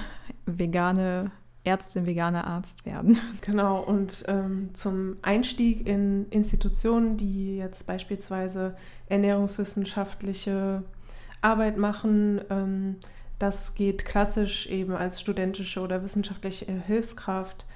vegane 0.44 1.30
Ärztin, 1.62 2.04
veganer 2.04 2.44
Arzt 2.48 2.84
werden. 2.84 3.20
Genau, 3.40 3.78
und 3.80 4.24
ähm, 4.26 4.70
zum 4.74 5.18
Einstieg 5.22 5.86
in 5.86 6.28
Institutionen, 6.30 7.16
die 7.16 7.58
jetzt 7.58 7.86
beispielsweise 7.86 8.74
ernährungswissenschaftliche 9.08 10.82
Arbeit 11.42 11.76
machen, 11.76 12.40
ähm, 12.50 12.96
das 13.38 13.76
geht 13.76 14.04
klassisch 14.04 14.66
eben 14.66 14.96
als 14.96 15.20
studentische 15.20 15.78
oder 15.78 16.02
wissenschaftliche 16.02 16.66
Hilfskraft 16.72 17.66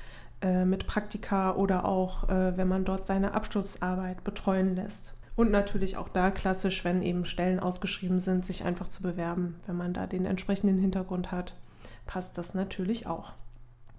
äh, 0.41 0.65
mit 0.65 0.89
Praktika 0.89 1.55
oder 1.55 1.85
auch, 1.85 2.29
äh, 2.29 2.57
wenn 2.57 2.67
man 2.67 2.85
dort 2.85 3.07
seine 3.07 3.33
Abschlussarbeit 3.35 4.25
betreuen 4.25 4.75
lässt. 4.75 5.15
Und 5.39 5.53
natürlich 5.53 5.97
auch 5.97 6.09
da 6.09 6.33
klassisch, 6.33 6.85
wenn 6.85 7.01
eben 7.01 7.25
Stellen 7.25 7.61
ausgeschrieben 7.61 8.19
sind, 8.19 8.45
sich 8.45 8.65
einfach 8.65 8.89
zu 8.89 9.05
bewerben. 9.05 9.55
Wenn 9.69 9.77
man 9.77 9.95
da 9.95 10.09
den 10.09 10.25
entsprechenden 10.25 10.81
Hintergrund 10.81 11.31
hat, 11.31 11.55
passt 12.07 12.37
das 12.37 12.55
natürlich 12.55 13.07
auch. 13.07 13.35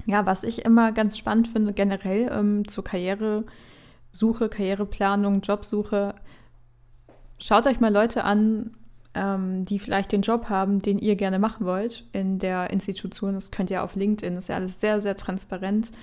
Ja, 0.06 0.25
was 0.25 0.43
ich 0.43 0.65
immer 0.65 0.91
ganz 0.91 1.17
spannend 1.17 1.47
finde, 1.47 1.71
generell 1.71 2.30
ähm, 2.30 2.67
zur 2.67 2.84
Karrieresuche, 2.84 4.49
Karriereplanung, 4.49 5.39
Jobsuche, 5.39 6.13
schaut 7.39 7.67
euch 7.67 7.80
mal 7.80 7.93
Leute 7.93 8.25
an, 8.25 8.71
ähm, 9.13 9.63
die 9.63 9.80
vielleicht 9.80 10.12
den 10.12 10.23
Job 10.23 10.49
haben, 10.49 10.82
den 10.82 10.99
ihr 10.99 11.15
gerne 11.15 11.39
machen 11.39 11.65
wollt 11.65 12.04
in 12.12 12.39
der 12.39 12.69
Institution. 12.69 13.36
Das 13.36 13.49
könnt 13.49 13.71
ihr 13.71 13.82
auf 13.86 13.95
LinkedIn, 13.95 14.36
das 14.36 14.43
ist 14.43 14.49
ja 14.49 14.56
alles 14.56 14.82
sehr, 14.82 15.02
sehr 15.02 15.15
transparent. 15.15 15.93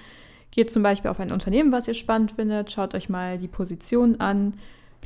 Geht 0.51 0.73
zum 0.73 0.83
Beispiel 0.83 1.11
auf 1.11 1.21
ein 1.21 1.31
Unternehmen, 1.31 1.73
was 1.73 1.89
ihr 1.89 1.93
spannend 1.93 2.33
findet, 2.33 2.73
schaut 2.73 2.95
euch 2.95 3.11
mal 3.11 3.37
die 3.37 3.49
Position 3.49 4.19
an 4.19 4.55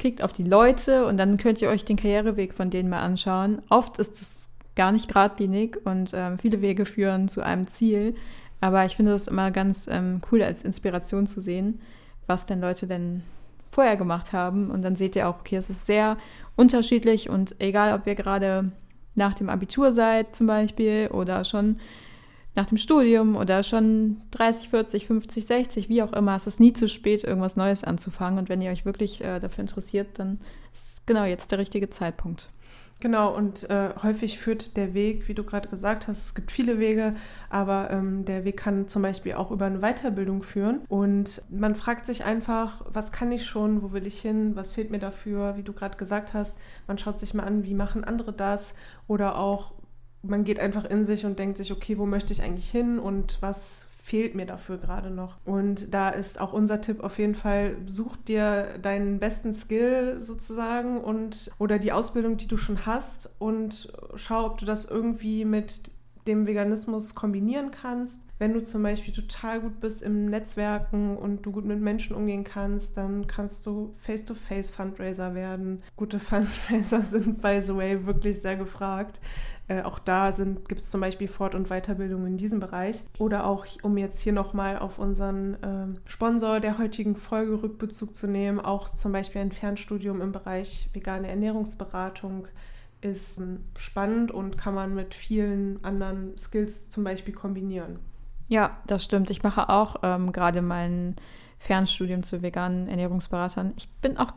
klickt 0.01 0.23
auf 0.23 0.33
die 0.33 0.45
Leute 0.45 1.05
und 1.05 1.19
dann 1.19 1.37
könnt 1.37 1.61
ihr 1.61 1.69
euch 1.69 1.85
den 1.85 1.97
Karriereweg 1.97 2.55
von 2.55 2.71
denen 2.71 2.89
mal 2.89 3.03
anschauen. 3.03 3.61
Oft 3.69 3.99
ist 3.99 4.21
es 4.21 4.49
gar 4.75 4.93
nicht 4.93 5.09
geradlinig 5.09 5.77
und 5.85 6.13
ähm, 6.15 6.39
viele 6.39 6.63
Wege 6.63 6.87
führen 6.87 7.29
zu 7.29 7.43
einem 7.43 7.69
Ziel. 7.69 8.17
Aber 8.63 8.87
ich 8.87 8.97
finde 8.97 9.13
es 9.13 9.29
immer 9.29 9.51
ganz 9.51 9.87
ähm, 9.91 10.23
cool 10.33 10.43
als 10.43 10.63
Inspiration 10.63 11.27
zu 11.27 11.41
sehen, 11.41 11.81
was 12.27 12.47
denn 12.47 12.63
Leute 12.63 12.87
denn 12.87 13.25
vorher 13.71 13.97
gemacht 13.97 14.33
haben. 14.33 14.71
Und 14.71 14.83
dann 14.83 14.97
seht 14.97 15.17
ihr 15.17 15.29
auch, 15.29 15.41
okay, 15.41 15.57
es 15.57 15.69
ist 15.69 15.85
sehr 15.85 16.17
unterschiedlich 16.57 17.29
und 17.29 17.55
egal, 17.59 17.95
ob 17.95 18.07
ihr 18.07 18.15
gerade 18.15 18.73
nach 19.15 19.35
dem 19.35 19.51
Abitur 19.51 19.93
seid 19.93 20.35
zum 20.35 20.47
Beispiel 20.47 21.09
oder 21.13 21.45
schon 21.45 21.77
nach 22.61 22.66
dem 22.66 22.77
Studium 22.77 23.37
oder 23.37 23.62
schon 23.62 24.18
30, 24.33 24.68
40, 24.68 25.07
50, 25.07 25.46
60, 25.46 25.88
wie 25.88 26.03
auch 26.03 26.12
immer. 26.12 26.37
Es 26.37 26.46
ist 26.46 26.61
nie 26.61 26.75
zu 26.75 26.88
spät, 26.88 27.25
irgendwas 27.25 27.57
Neues 27.57 27.85
anzufangen. 27.85 28.38
Und 28.38 28.51
wenn 28.51 28.61
ihr 28.61 28.70
euch 28.70 28.85
wirklich 28.85 29.25
äh, 29.25 29.40
dafür 29.40 29.62
interessiert, 29.62 30.18
dann 30.18 30.40
ist 30.70 31.07
genau 31.07 31.25
jetzt 31.25 31.51
der 31.53 31.59
richtige 31.59 31.88
Zeitpunkt. 31.88 32.51
Genau, 33.01 33.35
und 33.35 33.70
äh, 33.70 33.94
häufig 34.03 34.38
führt 34.38 34.77
der 34.77 34.92
Weg, 34.92 35.27
wie 35.27 35.33
du 35.33 35.42
gerade 35.42 35.70
gesagt 35.70 36.07
hast, 36.07 36.18
es 36.18 36.35
gibt 36.35 36.53
viele 36.53 36.79
Wege, 36.79 37.14
aber 37.49 37.88
ähm, 37.90 38.27
der 38.27 38.44
Weg 38.44 38.59
kann 38.59 38.88
zum 38.88 39.01
Beispiel 39.01 39.33
auch 39.33 39.51
über 39.51 39.64
eine 39.64 39.79
Weiterbildung 39.79 40.42
führen. 40.42 40.83
Und 40.87 41.42
man 41.49 41.77
fragt 41.77 42.05
sich 42.05 42.25
einfach, 42.25 42.85
was 42.92 43.11
kann 43.11 43.33
ich 43.33 43.46
schon, 43.46 43.83
wo 43.83 43.92
will 43.92 44.07
ich 44.07 44.20
hin, 44.20 44.55
was 44.55 44.73
fehlt 44.73 44.90
mir 44.90 44.99
dafür, 44.99 45.57
wie 45.57 45.62
du 45.62 45.73
gerade 45.73 45.96
gesagt 45.96 46.35
hast. 46.35 46.59
Man 46.87 46.99
schaut 46.99 47.18
sich 47.18 47.33
mal 47.33 47.44
an, 47.44 47.64
wie 47.64 47.73
machen 47.73 48.05
andere 48.05 48.35
das 48.35 48.75
oder 49.09 49.38
auch, 49.38 49.73
man 50.22 50.44
geht 50.44 50.61
einfach 50.61 50.85
in 50.85 51.04
sich 51.04 51.24
und 51.24 51.38
denkt 51.38 51.56
sich, 51.56 51.72
okay, 51.72 51.98
wo 51.98 52.06
möchte 52.06 52.33
ich 52.33 52.42
eigentlich 52.42 52.70
hin 52.70 52.98
und 52.98 53.38
was 53.40 53.88
fehlt 54.02 54.35
mir 54.35 54.46
dafür 54.46 54.78
gerade 54.78 55.11
noch. 55.11 55.37
Und 55.44 55.94
da 55.94 56.09
ist 56.09 56.40
auch 56.40 56.52
unser 56.52 56.80
Tipp 56.80 57.00
auf 57.00 57.18
jeden 57.18 57.35
Fall, 57.35 57.76
such 57.87 58.16
dir 58.16 58.78
deinen 58.83 59.20
besten 59.20 59.54
Skill 59.54 60.20
sozusagen 60.20 61.00
und 61.00 61.52
oder 61.59 61.78
die 61.78 61.92
Ausbildung, 61.92 62.37
die 62.37 62.48
du 62.48 62.56
schon 62.56 62.87
hast 62.87 63.30
und 63.38 63.92
schau, 64.16 64.46
ob 64.46 64.59
du 64.59 64.66
das 64.66 64.85
irgendwie 64.85 65.44
mit 65.44 65.90
dem 66.26 66.46
Veganismus 66.46 67.14
kombinieren 67.14 67.70
kannst. 67.70 68.22
Wenn 68.38 68.54
du 68.54 68.62
zum 68.62 68.83
Beispiel 68.83 69.12
total 69.12 69.61
gut 69.61 69.80
bist 69.80 70.02
im 70.02 70.26
Netzwerken 70.26 71.16
und 71.16 71.44
du 71.44 71.52
gut 71.52 71.64
mit 71.64 71.80
Menschen 71.80 72.16
umgehen 72.16 72.44
kannst, 72.44 72.96
dann 72.96 73.26
kannst 73.26 73.66
du 73.66 73.92
Face-to-Face-Fundraiser 74.02 75.35
werden. 75.35 75.83
Gute 75.96 76.18
Fundraiser 76.20 77.02
sind, 77.02 77.42
by 77.42 77.61
the 77.62 77.76
way, 77.76 78.06
wirklich 78.06 78.40
sehr 78.40 78.56
gefragt. 78.56 79.20
Äh, 79.68 79.83
auch 79.83 80.00
da 80.00 80.30
gibt 80.30 80.80
es 80.80 80.90
zum 80.90 81.00
Beispiel 81.00 81.28
Fort- 81.28 81.54
und 81.54 81.68
Weiterbildung 81.68 82.26
in 82.26 82.37
diesem 82.37 82.59
Bereich. 82.59 83.04
Oder 83.18 83.46
auch, 83.46 83.66
um 83.83 83.96
jetzt 83.98 84.20
hier 84.20 84.33
nochmal 84.33 84.78
auf 84.78 84.98
unseren 84.98 85.54
äh, 85.62 85.87
Sponsor 86.06 86.59
der 86.59 86.78
heutigen 86.78 87.14
Folge 87.14 87.62
Rückbezug 87.62 88.16
zu 88.16 88.26
nehmen, 88.26 88.59
auch 88.59 88.90
zum 88.90 89.12
Beispiel 89.12 89.42
ein 89.42 89.52
Fernstudium 89.52 90.20
im 90.20 90.33
Bereich 90.33 90.90
vegane 90.92 91.28
Ernährungsberatung 91.28 92.48
ist 93.01 93.41
spannend 93.77 94.31
und 94.31 94.59
kann 94.59 94.75
man 94.75 94.95
mit 94.95 95.15
vielen 95.15 95.83
anderen 95.85 96.37
Skills 96.37 96.91
zum 96.91 97.05
Beispiel 97.05 97.35
kombinieren. 97.35 97.99
Ja, 98.49 98.79
das 98.87 99.05
stimmt. 99.05 99.31
Ich 99.31 99.43
mache 99.43 99.69
auch 99.69 99.97
ähm, 100.03 100.33
gerade 100.33 100.61
mein 100.61 101.17
Fernstudium 101.59 102.23
zu 102.23 102.43
veganen 102.43 102.89
Ernährungsberatern. 102.89 103.75
Ich 103.77 103.89
bin 104.01 104.17
auch 104.17 104.33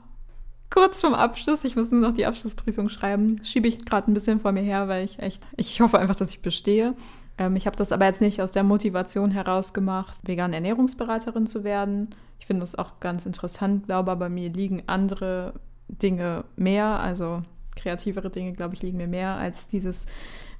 kurz 0.69 1.01
vorm 1.01 1.13
Abschluss. 1.13 1.63
Ich 1.63 1.75
muss 1.75 1.91
nur 1.91 2.01
noch 2.01 2.13
die 2.13 2.25
Abschlussprüfung 2.25 2.89
schreiben. 2.89 3.43
Schiebe 3.43 3.67
ich 3.67 3.85
gerade 3.85 4.11
ein 4.11 4.13
bisschen 4.13 4.39
vor 4.39 4.51
mir 4.51 4.61
her, 4.61 4.87
weil 4.87 5.03
ich 5.03 5.19
echt, 5.19 5.43
ich 5.57 5.81
hoffe 5.81 5.99
einfach, 5.99 6.15
dass 6.15 6.31
ich 6.31 6.41
bestehe. 6.41 6.95
Ähm, 7.37 7.55
ich 7.55 7.65
habe 7.65 7.75
das 7.75 7.91
aber 7.91 8.05
jetzt 8.05 8.21
nicht 8.21 8.41
aus 8.41 8.51
der 8.51 8.63
Motivation 8.63 9.31
heraus 9.31 9.73
gemacht, 9.73 10.17
vegane 10.23 10.55
Ernährungsberaterin 10.55 11.47
zu 11.47 11.63
werden. 11.63 12.15
Ich 12.39 12.45
finde 12.45 12.61
das 12.61 12.75
auch 12.75 12.99
ganz 12.99 13.25
interessant, 13.25 13.85
glaube 13.85 14.11
aber 14.11 14.25
bei 14.25 14.29
mir 14.29 14.49
liegen 14.49 14.83
andere 14.87 15.53
Dinge 15.87 16.43
mehr. 16.55 16.99
Also 16.99 17.41
kreativere 17.83 18.29
Dinge, 18.29 18.53
glaube 18.53 18.73
ich, 18.73 18.81
liegen 18.81 18.97
mir 18.97 19.07
mehr 19.07 19.35
als 19.35 19.67
dieses 19.67 20.05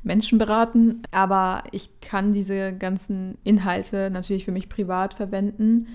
Menschen 0.03 0.37
beraten. 0.37 1.01
Aber 1.11 1.63
ich 1.71 2.01
kann 2.01 2.33
diese 2.33 2.73
ganzen 2.73 3.37
Inhalte 3.43 4.09
natürlich 4.11 4.45
für 4.45 4.51
mich 4.51 4.69
privat 4.69 5.13
verwenden 5.13 5.87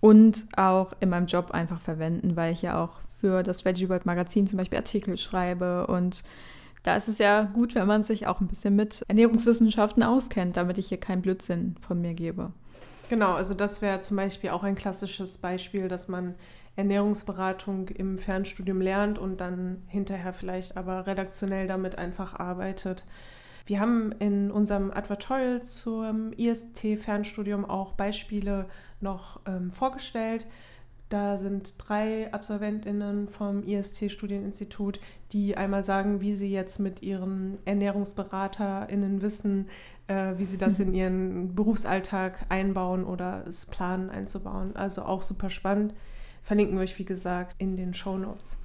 und 0.00 0.46
auch 0.56 0.92
in 1.00 1.10
meinem 1.10 1.26
Job 1.26 1.52
einfach 1.52 1.80
verwenden, 1.80 2.34
weil 2.34 2.52
ich 2.52 2.62
ja 2.62 2.82
auch 2.82 3.00
für 3.20 3.42
das 3.42 3.64
Veggie 3.64 3.88
World 3.88 4.06
Magazin 4.06 4.48
zum 4.48 4.56
Beispiel 4.56 4.78
Artikel 4.78 5.16
schreibe 5.16 5.86
und 5.86 6.24
da 6.82 6.96
ist 6.96 7.06
es 7.06 7.18
ja 7.18 7.44
gut, 7.44 7.76
wenn 7.76 7.86
man 7.86 8.02
sich 8.02 8.26
auch 8.26 8.40
ein 8.40 8.48
bisschen 8.48 8.74
mit 8.74 9.04
Ernährungswissenschaften 9.06 10.02
auskennt, 10.02 10.56
damit 10.56 10.78
ich 10.78 10.88
hier 10.88 10.98
keinen 10.98 11.22
Blödsinn 11.22 11.76
von 11.80 12.00
mir 12.00 12.14
gebe. 12.14 12.50
Genau, 13.12 13.34
also 13.34 13.52
das 13.52 13.82
wäre 13.82 14.00
zum 14.00 14.16
Beispiel 14.16 14.48
auch 14.48 14.62
ein 14.62 14.74
klassisches 14.74 15.36
Beispiel, 15.36 15.86
dass 15.86 16.08
man 16.08 16.34
Ernährungsberatung 16.76 17.88
im 17.88 18.16
Fernstudium 18.16 18.80
lernt 18.80 19.18
und 19.18 19.42
dann 19.42 19.82
hinterher 19.86 20.32
vielleicht 20.32 20.78
aber 20.78 21.06
redaktionell 21.06 21.66
damit 21.66 21.98
einfach 21.98 22.40
arbeitet. 22.40 23.04
Wir 23.66 23.80
haben 23.80 24.12
in 24.12 24.50
unserem 24.50 24.90
Advertorial 24.90 25.60
zum 25.60 26.32
IST-Fernstudium 26.38 27.66
auch 27.66 27.92
Beispiele 27.92 28.64
noch 29.02 29.40
ähm, 29.44 29.72
vorgestellt. 29.72 30.46
Da 31.10 31.36
sind 31.36 31.74
drei 31.76 32.32
AbsolventInnen 32.32 33.28
vom 33.28 33.62
IST-Studieninstitut, 33.62 34.98
die 35.32 35.58
einmal 35.58 35.84
sagen, 35.84 36.22
wie 36.22 36.32
sie 36.32 36.50
jetzt 36.50 36.78
mit 36.78 37.02
ihren 37.02 37.58
ErnährungsberaterInnen 37.66 39.20
wissen, 39.20 39.68
äh, 40.08 40.32
wie 40.36 40.44
sie 40.44 40.58
das 40.58 40.78
in 40.78 40.94
ihren 40.94 41.54
Berufsalltag 41.54 42.46
einbauen 42.48 43.04
oder 43.04 43.44
es 43.46 43.66
planen 43.66 44.10
einzubauen. 44.10 44.76
Also 44.76 45.02
auch 45.02 45.22
super 45.22 45.50
spannend. 45.50 45.94
Verlinken 46.42 46.76
wir 46.76 46.82
euch, 46.82 46.98
wie 46.98 47.04
gesagt, 47.04 47.54
in 47.58 47.76
den 47.76 47.94
Show 47.94 48.18
Notes. 48.18 48.58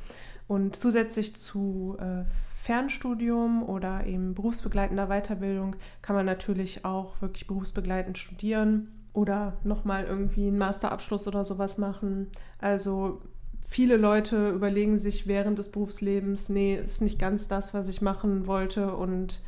Und 0.48 0.76
zusätzlich 0.76 1.36
zu 1.36 1.98
äh, 2.00 2.24
Fernstudium 2.56 3.64
oder 3.64 4.06
eben 4.06 4.34
berufsbegleitender 4.34 5.08
Weiterbildung 5.08 5.76
kann 6.02 6.16
man 6.16 6.26
natürlich 6.26 6.84
auch 6.86 7.22
wirklich 7.22 7.48
berufsbegleitend 7.48 8.18
studieren 8.18 8.92
oder 9.14 9.58
nochmal 9.64 10.06
irgendwie 10.06 10.48
einen 10.48 10.58
Masterabschluss 10.58 11.28
oder 11.28 11.44
sowas 11.44 11.78
machen. 11.78 12.28
Also 12.60 13.20
viele 13.68 13.98
Leute 13.98 14.50
überlegen 14.50 14.98
sich 14.98 15.28
während 15.28 15.60
des 15.60 15.72
Berufslebens, 15.72 16.50
nee, 16.50 16.76
ist 16.76 17.02
nicht 17.02 17.20
ganz 17.20 17.48
das, 17.48 17.74
was 17.74 17.90
ich 17.90 18.02
machen 18.02 18.48
wollte 18.48 18.96
und 18.96 19.42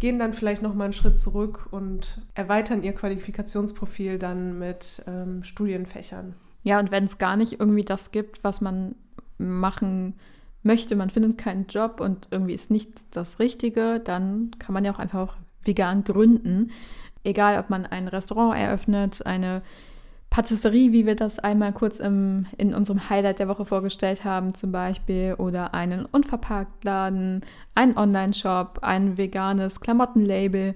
gehen 0.00 0.18
dann 0.18 0.34
vielleicht 0.34 0.62
nochmal 0.62 0.86
einen 0.86 0.92
Schritt 0.92 1.18
zurück 1.18 1.68
und 1.70 2.20
erweitern 2.34 2.82
ihr 2.82 2.92
Qualifikationsprofil 2.92 4.18
dann 4.18 4.58
mit 4.58 5.02
ähm, 5.06 5.42
Studienfächern. 5.42 6.34
Ja, 6.62 6.78
und 6.78 6.90
wenn 6.90 7.04
es 7.04 7.18
gar 7.18 7.36
nicht 7.36 7.60
irgendwie 7.60 7.84
das 7.84 8.10
gibt, 8.10 8.44
was 8.44 8.60
man 8.60 8.94
machen 9.38 10.14
möchte, 10.62 10.96
man 10.96 11.10
findet 11.10 11.38
keinen 11.38 11.66
Job 11.66 12.00
und 12.00 12.28
irgendwie 12.30 12.54
ist 12.54 12.70
nicht 12.70 12.90
das 13.12 13.38
Richtige, 13.38 14.00
dann 14.00 14.50
kann 14.58 14.72
man 14.72 14.84
ja 14.84 14.92
auch 14.92 14.98
einfach 14.98 15.36
vegan 15.62 16.04
gründen 16.04 16.70
egal 17.26 17.58
ob 17.58 17.68
man 17.68 17.84
ein 17.84 18.08
Restaurant 18.08 18.56
eröffnet, 18.56 19.26
eine 19.26 19.62
Patisserie, 20.36 20.92
wie 20.92 21.06
wir 21.06 21.16
das 21.16 21.38
einmal 21.38 21.72
kurz 21.72 21.98
im, 21.98 22.44
in 22.58 22.74
unserem 22.74 23.08
Highlight 23.08 23.38
der 23.38 23.48
Woche 23.48 23.64
vorgestellt 23.64 24.22
haben, 24.22 24.54
zum 24.54 24.70
Beispiel, 24.70 25.32
oder 25.38 25.72
einen 25.72 26.04
Unverpacktladen, 26.04 27.40
einen 27.74 27.96
Online-Shop, 27.96 28.80
ein 28.82 29.16
veganes 29.16 29.80
Klamottenlabel. 29.80 30.74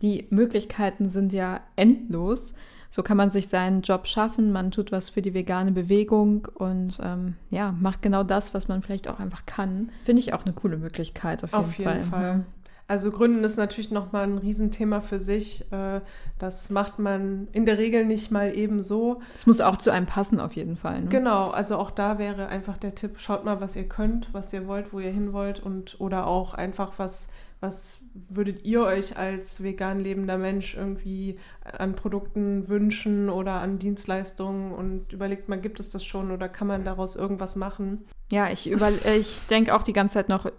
Die 0.00 0.26
Möglichkeiten 0.30 1.10
sind 1.10 1.34
ja 1.34 1.60
endlos. 1.76 2.54
So 2.88 3.02
kann 3.02 3.18
man 3.18 3.28
sich 3.28 3.48
seinen 3.48 3.82
Job 3.82 4.06
schaffen, 4.06 4.50
man 4.50 4.70
tut 4.70 4.92
was 4.92 5.10
für 5.10 5.20
die 5.20 5.34
vegane 5.34 5.72
Bewegung 5.72 6.48
und 6.54 6.98
ähm, 7.02 7.36
ja, 7.50 7.72
macht 7.72 8.00
genau 8.00 8.22
das, 8.22 8.54
was 8.54 8.66
man 8.66 8.80
vielleicht 8.80 9.08
auch 9.08 9.20
einfach 9.20 9.44
kann. 9.44 9.90
Finde 10.04 10.20
ich 10.20 10.32
auch 10.32 10.46
eine 10.46 10.54
coole 10.54 10.78
Möglichkeit 10.78 11.44
auf 11.44 11.52
jeden 11.52 11.64
auf 11.64 11.78
jeden 11.78 12.00
Fall. 12.04 12.20
Fall. 12.20 12.44
Also 12.88 13.10
Gründen 13.10 13.44
ist 13.44 13.56
natürlich 13.56 13.90
nochmal 13.90 14.24
ein 14.24 14.38
Riesenthema 14.38 15.00
für 15.00 15.20
sich. 15.20 15.70
Äh, 15.72 16.00
das 16.38 16.70
macht 16.70 16.98
man 16.98 17.48
in 17.52 17.64
der 17.64 17.78
Regel 17.78 18.04
nicht 18.04 18.30
mal 18.30 18.54
eben 18.54 18.82
so. 18.82 19.20
Es 19.34 19.46
muss 19.46 19.60
auch 19.60 19.76
zu 19.76 19.90
einem 19.90 20.06
passen 20.06 20.40
auf 20.40 20.54
jeden 20.54 20.76
Fall. 20.76 21.02
Ne? 21.02 21.08
Genau, 21.08 21.50
also 21.50 21.76
auch 21.76 21.90
da 21.90 22.18
wäre 22.18 22.48
einfach 22.48 22.76
der 22.76 22.94
Tipp, 22.94 23.18
schaut 23.18 23.44
mal, 23.44 23.60
was 23.60 23.76
ihr 23.76 23.88
könnt, 23.88 24.28
was 24.32 24.52
ihr 24.52 24.66
wollt, 24.66 24.92
wo 24.92 24.98
ihr 24.98 25.10
hin 25.10 25.32
wollt 25.32 25.62
und 25.62 26.00
oder 26.00 26.26
auch 26.26 26.54
einfach 26.54 26.92
was 26.98 27.28
was 27.62 28.00
würdet 28.28 28.64
ihr 28.64 28.82
euch 28.82 29.16
als 29.16 29.62
vegan 29.62 30.00
lebender 30.00 30.36
Mensch 30.36 30.74
irgendwie 30.74 31.38
an 31.62 31.94
Produkten 31.94 32.68
wünschen 32.68 33.30
oder 33.30 33.60
an 33.60 33.78
Dienstleistungen 33.78 34.72
und 34.72 35.12
überlegt 35.12 35.48
mal, 35.48 35.60
gibt 35.60 35.78
es 35.78 35.88
das 35.90 36.04
schon 36.04 36.32
oder 36.32 36.48
kann 36.48 36.66
man 36.66 36.84
daraus 36.84 37.14
irgendwas 37.14 37.54
machen? 37.54 38.04
Ja, 38.32 38.50
ich, 38.50 38.70
ich 38.70 39.40
denke 39.48 39.74
auch 39.74 39.82
die 39.82 39.92
ganze 39.92 40.14
Zeit 40.14 40.28
noch 40.28 40.46
äh, 40.46 40.50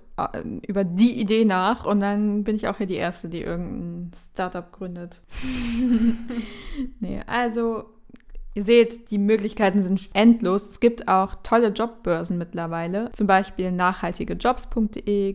über 0.65 0.83
die 0.83 1.19
Idee 1.19 1.43
nach 1.43 1.85
und 1.85 1.99
dann 1.99 2.43
bin 2.43 2.55
ich 2.55 2.67
auch 2.67 2.77
hier 2.77 2.87
die 2.87 2.95
Erste, 2.95 3.27
die 3.27 3.41
irgendein 3.41 4.11
Startup 4.15 4.71
gründet. 4.71 5.21
nee, 6.99 7.21
also 7.27 7.85
Ihr 8.55 8.63
seht, 8.63 9.09
die 9.09 9.17
Möglichkeiten 9.17 9.81
sind 9.81 10.09
endlos. 10.13 10.69
Es 10.69 10.79
gibt 10.79 11.07
auch 11.07 11.33
tolle 11.41 11.69
Jobbörsen 11.69 12.37
mittlerweile, 12.37 13.11
zum 13.13 13.25
Beispiel 13.25 13.71
nachhaltigejobs.de, 13.71 15.33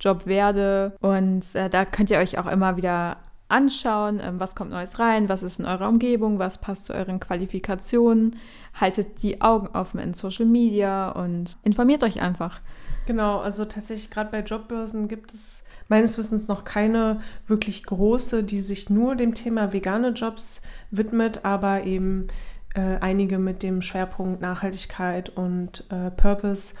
Goodjobs, 0.00 0.24
Jobwerde 0.24 0.96
und 1.00 1.54
äh, 1.54 1.68
da 1.68 1.84
könnt 1.84 2.10
ihr 2.10 2.18
euch 2.18 2.38
auch 2.38 2.46
immer 2.46 2.76
wieder 2.76 3.18
anschauen, 3.48 4.20
äh, 4.20 4.32
was 4.36 4.54
kommt 4.54 4.70
Neues 4.70 4.98
rein, 4.98 5.28
was 5.28 5.42
ist 5.42 5.58
in 5.58 5.66
eurer 5.66 5.88
Umgebung, 5.88 6.38
was 6.38 6.60
passt 6.60 6.86
zu 6.86 6.94
euren 6.94 7.20
Qualifikationen. 7.20 8.36
Haltet 8.74 9.22
die 9.22 9.40
Augen 9.40 9.68
offen 9.68 9.98
in 10.00 10.14
Social 10.14 10.46
Media 10.46 11.10
und 11.10 11.58
informiert 11.62 12.04
euch 12.04 12.20
einfach. 12.22 12.60
Genau, 13.06 13.40
also 13.40 13.64
tatsächlich 13.64 14.10
gerade 14.10 14.30
bei 14.30 14.40
Jobbörsen 14.40 15.08
gibt 15.08 15.32
es 15.32 15.64
meines 15.88 16.16
Wissens 16.16 16.46
noch 16.46 16.64
keine 16.64 17.20
wirklich 17.48 17.82
große, 17.84 18.44
die 18.44 18.60
sich 18.60 18.90
nur 18.90 19.16
dem 19.16 19.34
Thema 19.34 19.72
vegane 19.72 20.10
Jobs 20.10 20.62
widmet, 20.92 21.44
aber 21.44 21.82
eben 21.82 22.28
äh, 22.74 22.98
einige 23.00 23.38
mit 23.38 23.64
dem 23.64 23.82
Schwerpunkt 23.82 24.40
Nachhaltigkeit 24.40 25.30
und 25.30 25.84
äh, 25.90 26.12
Purpose. 26.12 26.74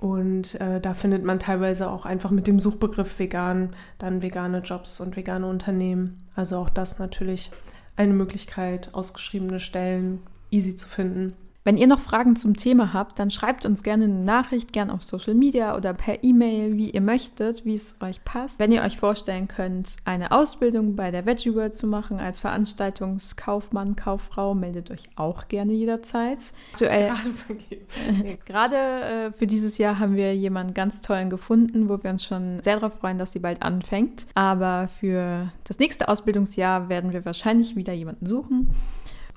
Und 0.00 0.58
äh, 0.62 0.80
da 0.80 0.94
findet 0.94 1.24
man 1.24 1.38
teilweise 1.38 1.90
auch 1.90 2.06
einfach 2.06 2.30
mit 2.30 2.46
dem 2.46 2.58
Suchbegriff 2.58 3.18
vegan 3.18 3.76
dann 3.98 4.22
vegane 4.22 4.60
Jobs 4.60 4.98
und 4.98 5.14
vegane 5.14 5.46
Unternehmen. 5.46 6.26
Also 6.34 6.56
auch 6.56 6.70
das 6.70 6.98
natürlich 6.98 7.50
eine 7.96 8.14
Möglichkeit, 8.14 8.94
ausgeschriebene 8.94 9.60
Stellen 9.60 10.20
easy 10.50 10.74
zu 10.74 10.88
finden. 10.88 11.36
Wenn 11.62 11.76
ihr 11.76 11.86
noch 11.86 12.00
Fragen 12.00 12.36
zum 12.36 12.56
Thema 12.56 12.94
habt, 12.94 13.18
dann 13.18 13.30
schreibt 13.30 13.66
uns 13.66 13.82
gerne 13.82 14.04
eine 14.04 14.14
Nachricht, 14.14 14.72
gerne 14.72 14.94
auf 14.94 15.02
Social 15.02 15.34
Media 15.34 15.76
oder 15.76 15.92
per 15.92 16.24
E-Mail, 16.24 16.78
wie 16.78 16.88
ihr 16.90 17.02
möchtet, 17.02 17.66
wie 17.66 17.74
es 17.74 17.96
euch 18.00 18.24
passt. 18.24 18.58
Wenn 18.58 18.72
ihr 18.72 18.82
euch 18.82 18.96
vorstellen 18.96 19.46
könnt, 19.46 19.96
eine 20.06 20.32
Ausbildung 20.32 20.96
bei 20.96 21.10
der 21.10 21.26
Veggie 21.26 21.54
World 21.54 21.74
zu 21.74 21.86
machen 21.86 22.18
als 22.18 22.40
Veranstaltungskaufmann, 22.40 23.94
Kauffrau, 23.94 24.54
meldet 24.54 24.90
euch 24.90 25.10
auch 25.16 25.48
gerne 25.48 25.74
jederzeit. 25.74 26.38
Aktuell, 26.72 27.12
gerade 28.46 28.76
äh, 28.76 29.32
für 29.32 29.46
dieses 29.46 29.76
Jahr 29.76 29.98
haben 29.98 30.16
wir 30.16 30.34
jemanden 30.34 30.72
ganz 30.72 31.02
tollen 31.02 31.28
gefunden, 31.28 31.90
wo 31.90 32.02
wir 32.02 32.10
uns 32.10 32.24
schon 32.24 32.62
sehr 32.62 32.76
darauf 32.76 32.94
freuen, 32.94 33.18
dass 33.18 33.32
sie 33.32 33.38
bald 33.38 33.60
anfängt. 33.62 34.24
Aber 34.34 34.88
für 34.98 35.52
das 35.64 35.78
nächste 35.78 36.08
Ausbildungsjahr 36.08 36.88
werden 36.88 37.12
wir 37.12 37.26
wahrscheinlich 37.26 37.76
wieder 37.76 37.92
jemanden 37.92 38.24
suchen. 38.24 38.74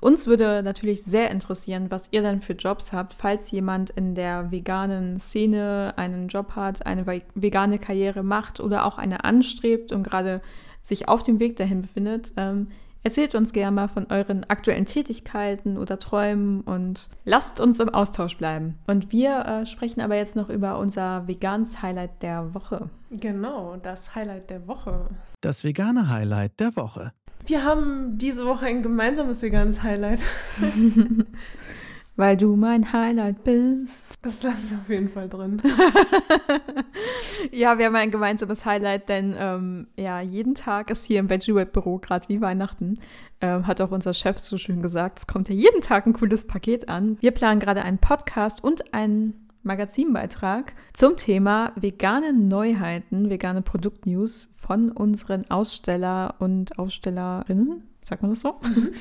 Uns 0.04 0.26
würde 0.26 0.62
natürlich 0.62 1.02
sehr 1.04 1.30
interessieren, 1.30 1.86
was 1.88 2.08
ihr 2.10 2.20
denn 2.20 2.42
für 2.42 2.52
Jobs 2.52 2.92
habt, 2.92 3.14
falls 3.14 3.50
jemand 3.50 3.88
in 3.88 4.14
der 4.14 4.50
veganen 4.50 5.18
Szene 5.18 5.94
einen 5.96 6.28
Job 6.28 6.56
hat, 6.56 6.84
eine 6.84 7.06
vegane 7.34 7.78
Karriere 7.78 8.22
macht 8.22 8.60
oder 8.60 8.84
auch 8.84 8.98
eine 8.98 9.24
anstrebt 9.24 9.92
und 9.92 10.02
gerade 10.02 10.42
sich 10.82 11.08
auf 11.08 11.22
dem 11.22 11.40
Weg 11.40 11.56
dahin 11.56 11.80
befindet. 11.80 12.32
Ähm, 12.36 12.66
erzählt 13.02 13.34
uns 13.34 13.54
gerne 13.54 13.74
mal 13.74 13.88
von 13.88 14.08
euren 14.10 14.44
aktuellen 14.44 14.84
Tätigkeiten 14.84 15.78
oder 15.78 15.98
Träumen 15.98 16.60
und 16.60 17.08
lasst 17.24 17.58
uns 17.58 17.80
im 17.80 17.88
Austausch 17.88 18.36
bleiben. 18.36 18.76
Und 18.86 19.10
wir 19.10 19.38
äh, 19.46 19.64
sprechen 19.64 20.02
aber 20.02 20.16
jetzt 20.16 20.36
noch 20.36 20.50
über 20.50 20.78
unser 20.78 21.26
veganes 21.26 21.80
Highlight 21.80 22.22
der 22.22 22.52
Woche. 22.52 22.90
Genau, 23.10 23.78
das 23.82 24.14
Highlight 24.14 24.50
der 24.50 24.68
Woche. 24.68 25.06
Das 25.40 25.64
vegane 25.64 26.10
Highlight 26.10 26.60
der 26.60 26.76
Woche. 26.76 27.12
Wir 27.46 27.62
haben 27.62 28.16
diese 28.16 28.46
Woche 28.46 28.66
ein 28.66 28.82
gemeinsames 28.82 29.42
veganes 29.42 29.82
Highlight. 29.82 30.22
Weil 32.16 32.36
du 32.36 32.54
mein 32.54 32.92
Highlight 32.92 33.42
bist. 33.42 34.04
Das 34.22 34.42
lassen 34.42 34.70
wir 34.70 34.78
auf 34.78 34.88
jeden 34.88 35.08
Fall 35.08 35.28
drin. 35.28 35.60
ja, 37.50 37.76
wir 37.76 37.86
haben 37.86 37.96
ein 37.96 38.12
gemeinsames 38.12 38.64
Highlight, 38.64 39.08
denn 39.08 39.34
ähm, 39.36 39.88
ja, 39.96 40.20
jeden 40.20 40.54
Tag 40.54 40.90
ist 40.90 41.04
hier 41.04 41.18
im 41.18 41.28
Veggie 41.28 41.54
Web 41.54 41.72
Büro 41.72 41.98
gerade 41.98 42.28
wie 42.28 42.40
Weihnachten. 42.40 43.00
Ähm, 43.40 43.66
hat 43.66 43.80
auch 43.80 43.90
unser 43.90 44.14
Chef 44.14 44.38
so 44.38 44.56
schön 44.58 44.80
gesagt. 44.80 45.18
Es 45.18 45.26
kommt 45.26 45.48
ja 45.48 45.56
jeden 45.56 45.80
Tag 45.80 46.06
ein 46.06 46.12
cooles 46.12 46.46
Paket 46.46 46.88
an. 46.88 47.18
Wir 47.20 47.32
planen 47.32 47.58
gerade 47.58 47.82
einen 47.82 47.98
Podcast 47.98 48.62
und 48.62 48.94
einen 48.94 49.48
Magazinbeitrag 49.64 50.72
zum 50.92 51.16
Thema 51.16 51.72
vegane 51.74 52.32
Neuheiten, 52.32 53.28
vegane 53.28 53.62
Produktnews 53.62 54.53
von 54.66 54.90
unseren 54.90 55.50
Aussteller 55.50 56.36
und 56.38 56.78
Ausstellerinnen. 56.78 57.82
Sagt 58.02 58.22
man 58.22 58.30
das 58.30 58.40
so? 58.40 58.56
Mhm. 58.62 58.92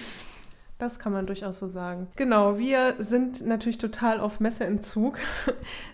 Das 0.79 0.99
kann 0.99 1.13
man 1.13 1.25
durchaus 1.25 1.59
so 1.59 1.69
sagen. 1.69 2.07
Genau, 2.17 2.57
wir 2.57 2.95
sind 2.99 3.45
natürlich 3.45 3.77
total 3.77 4.19
auf 4.19 4.41
Messeentzug. 4.41 5.17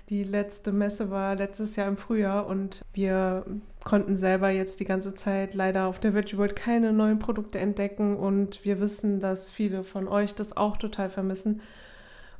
Die 0.09 0.23
letzte 0.23 0.71
Messe 0.71 1.11
war 1.11 1.35
letztes 1.35 1.75
Jahr 1.75 1.87
im 1.87 1.97
Frühjahr 1.97 2.47
und 2.47 2.83
wir 2.93 3.45
konnten 3.83 4.17
selber 4.17 4.49
jetzt 4.49 4.79
die 4.79 4.85
ganze 4.85 5.13
Zeit 5.13 5.53
leider 5.53 5.85
auf 5.85 5.99
der 5.99 6.15
Virtual 6.15 6.39
World 6.39 6.55
keine 6.55 6.91
neuen 6.91 7.19
Produkte 7.19 7.59
entdecken 7.59 8.17
und 8.17 8.65
wir 8.65 8.79
wissen, 8.79 9.19
dass 9.19 9.51
viele 9.51 9.83
von 9.83 10.07
euch 10.07 10.33
das 10.33 10.57
auch 10.57 10.77
total 10.77 11.11
vermissen. 11.11 11.61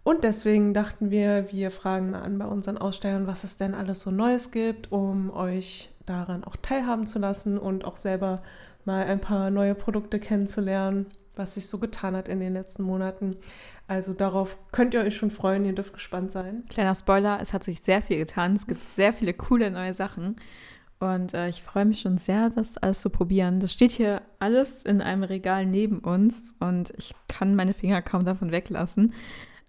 Und 0.04 0.24
deswegen 0.24 0.74
dachten 0.74 1.12
wir, 1.12 1.52
wir 1.52 1.70
fragen 1.70 2.16
an 2.16 2.40
bei 2.40 2.46
unseren 2.46 2.80
Ausstellern, 2.80 3.28
was 3.28 3.44
es 3.44 3.58
denn 3.58 3.76
alles 3.76 4.02
so 4.02 4.10
Neues 4.10 4.50
gibt, 4.50 4.92
um 4.92 5.30
euch 5.30 5.92
daran 6.10 6.44
auch 6.44 6.56
teilhaben 6.62 7.08
zu 7.08 7.20
lassen 7.20 7.58
und 7.58 7.86
auch 7.86 7.98
selber 7.98 8.42
mal 8.86 9.06
ein 9.06 9.22
paar 9.22 9.50
neue 9.52 9.76
Produkte 9.76 10.20
kennenzulernen 10.20 11.06
was 11.40 11.56
sich 11.56 11.68
so 11.68 11.80
getan 11.80 12.16
hat 12.16 12.28
in 12.28 12.40
den 12.40 12.54
letzten 12.54 12.84
Monaten. 12.84 13.38
Also 13.88 14.14
darauf 14.14 14.58
könnt 14.72 14.94
ihr 14.94 15.00
euch 15.00 15.16
schon 15.16 15.32
freuen, 15.32 15.66
ihr 15.66 15.74
dürft 15.74 15.94
gespannt 15.94 16.32
sein. 16.32 16.66
Kleiner 16.70 16.94
Spoiler, 16.94 17.40
es 17.42 17.54
hat 17.54 17.64
sich 17.64 17.82
sehr 17.82 18.04
viel 18.04 18.18
getan. 18.18 18.56
Es 18.56 18.68
gibt 18.68 18.86
sehr 18.90 19.14
viele 19.14 19.34
coole 19.34 19.72
neue 19.72 19.96
Sachen. 19.96 20.36
Und 21.00 21.34
äh, 21.34 21.48
ich 21.48 21.64
freue 21.64 21.86
mich 21.86 22.02
schon 22.02 22.18
sehr, 22.18 22.50
das 22.52 22.78
alles 22.78 23.02
zu 23.02 23.10
probieren. 23.10 23.62
Das 23.62 23.72
steht 23.72 23.92
hier 23.92 24.22
alles 24.38 24.84
in 24.84 25.02
einem 25.02 25.24
Regal 25.24 25.66
neben 25.66 26.00
uns 26.00 26.54
und 26.60 26.92
ich 26.98 27.16
kann 27.30 27.56
meine 27.56 27.74
Finger 27.74 28.02
kaum 28.02 28.26
davon 28.26 28.52
weglassen. 28.52 29.14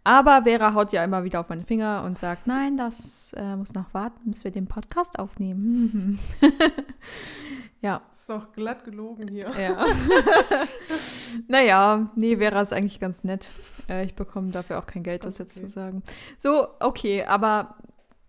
Aber 0.03 0.43
Vera 0.45 0.73
haut 0.75 0.93
ja 0.93 1.05
immer 1.05 1.25
wieder 1.25 1.41
auf 1.41 1.51
meine 1.51 1.65
Finger 1.65 2.05
und 2.05 2.19
sagt, 2.19 2.47
nein, 2.47 2.77
das 2.77 3.35
äh, 3.37 3.55
muss 3.57 3.75
noch 3.75 3.93
warten, 3.93 4.31
bis 4.31 4.45
wir 4.45 4.51
den 4.51 4.67
Podcast 4.67 5.19
aufnehmen. 5.19 6.19
ja. 7.83 8.01
Ist 8.15 8.31
doch 8.31 8.53
glatt 8.53 8.85
gelogen 8.85 9.29
hier. 9.29 9.51
Ja. 9.61 9.85
naja, 11.49 12.11
nee, 12.15 12.39
Vera 12.39 12.63
ist 12.63 12.73
eigentlich 12.73 12.99
ganz 12.99 13.25
nett. 13.25 13.51
Äh, 13.89 14.07
ich 14.07 14.15
bekomme 14.15 14.51
dafür 14.51 14.79
auch 14.79 14.87
kein 14.87 15.03
Geld, 15.03 15.27
das 15.27 15.37
jetzt 15.37 15.57
okay. 15.57 15.67
zu 15.67 15.73
sagen. 15.73 16.03
So, 16.39 16.69
okay, 16.81 17.25
aber 17.25 17.77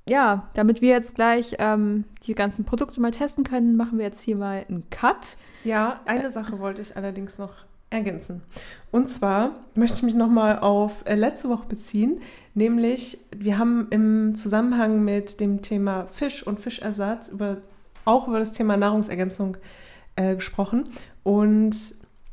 ja, 0.07 0.49
damit 0.55 0.81
wir 0.81 0.89
jetzt 0.89 1.15
gleich 1.15 1.55
ähm, 1.59 2.03
die 2.23 2.35
ganzen 2.35 2.65
Produkte 2.65 2.99
mal 2.99 3.11
testen 3.11 3.45
können, 3.45 3.77
machen 3.77 3.97
wir 3.97 4.05
jetzt 4.05 4.21
hier 4.21 4.35
mal 4.35 4.65
einen 4.67 4.89
Cut. 4.89 5.37
Ja, 5.63 6.01
eine 6.05 6.25
äh, 6.25 6.29
Sache 6.29 6.59
wollte 6.59 6.81
ich 6.81 6.97
allerdings 6.97 7.37
noch 7.37 7.53
ergänzen. 7.91 8.41
Und 8.89 9.09
zwar 9.09 9.51
möchte 9.75 9.97
ich 9.97 10.03
mich 10.03 10.15
nochmal 10.15 10.59
auf 10.59 11.03
äh, 11.05 11.13
letzte 11.13 11.49
Woche 11.49 11.67
beziehen, 11.67 12.21
nämlich 12.55 13.19
wir 13.35 13.59
haben 13.59 13.87
im 13.91 14.33
Zusammenhang 14.33 15.03
mit 15.05 15.39
dem 15.39 15.61
Thema 15.61 16.07
Fisch 16.11 16.45
und 16.45 16.59
Fischersatz 16.59 17.27
über, 17.27 17.57
auch 18.05 18.27
über 18.27 18.39
das 18.39 18.53
Thema 18.53 18.77
Nahrungsergänzung 18.77 19.57
äh, 20.15 20.35
gesprochen. 20.35 20.89
Und 21.23 21.75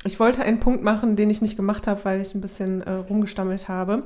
ich 0.05 0.19
wollte 0.19 0.43
einen 0.43 0.59
Punkt 0.59 0.83
machen, 0.83 1.15
den 1.15 1.29
ich 1.29 1.41
nicht 1.41 1.57
gemacht 1.57 1.85
habe, 1.85 2.03
weil 2.05 2.21
ich 2.21 2.33
ein 2.33 2.41
bisschen 2.41 2.81
äh, 2.81 2.91
rumgestammelt 2.91 3.67
habe. 3.67 4.03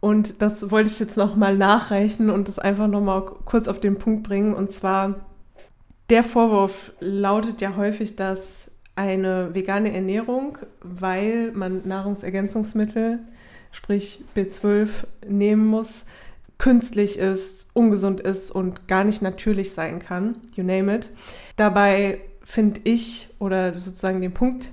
Und 0.00 0.42
das 0.42 0.70
wollte 0.70 0.90
ich 0.90 1.00
jetzt 1.00 1.16
nochmal 1.16 1.56
nachreichen 1.56 2.28
und 2.30 2.48
das 2.48 2.58
einfach 2.58 2.86
nochmal 2.86 3.22
kurz 3.22 3.66
auf 3.66 3.80
den 3.80 3.98
Punkt 3.98 4.24
bringen. 4.24 4.54
Und 4.54 4.72
zwar, 4.72 5.26
der 6.10 6.22
Vorwurf 6.22 6.92
lautet 7.00 7.62
ja 7.62 7.76
häufig, 7.76 8.14
dass 8.14 8.70
eine 8.96 9.54
vegane 9.54 9.92
Ernährung, 9.92 10.58
weil 10.82 11.52
man 11.52 11.86
Nahrungsergänzungsmittel, 11.86 13.20
sprich 13.70 14.24
B12, 14.34 14.88
nehmen 15.28 15.66
muss, 15.66 16.06
künstlich 16.58 17.18
ist, 17.18 17.68
ungesund 17.74 18.20
ist 18.20 18.50
und 18.50 18.88
gar 18.88 19.04
nicht 19.04 19.22
natürlich 19.22 19.72
sein 19.72 19.98
kann, 19.98 20.38
you 20.54 20.64
name 20.64 20.94
it. 20.94 21.10
Dabei 21.56 22.22
finde 22.42 22.80
ich, 22.84 23.28
oder 23.38 23.78
sozusagen 23.78 24.22
den 24.22 24.32
Punkt, 24.32 24.70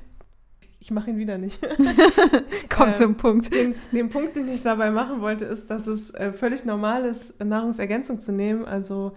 ich 0.79 0.91
mache 0.91 1.09
ihn 1.09 1.17
wieder 1.17 1.37
nicht. 1.37 1.61
Kommt 2.69 2.95
äh, 2.95 2.95
zum 2.95 3.15
Punkt. 3.15 3.53
Den, 3.53 3.75
den, 3.91 4.09
Punkt, 4.09 4.35
den 4.35 4.49
ich 4.49 4.63
dabei 4.63 4.91
machen 4.91 5.21
wollte, 5.21 5.45
ist, 5.45 5.69
dass 5.69 5.87
es 5.87 6.13
äh, 6.13 6.33
völlig 6.33 6.65
normal 6.65 7.05
ist, 7.05 7.41
Nahrungsergänzung 7.43 8.19
zu 8.19 8.33
nehmen, 8.33 8.65
also 8.65 9.13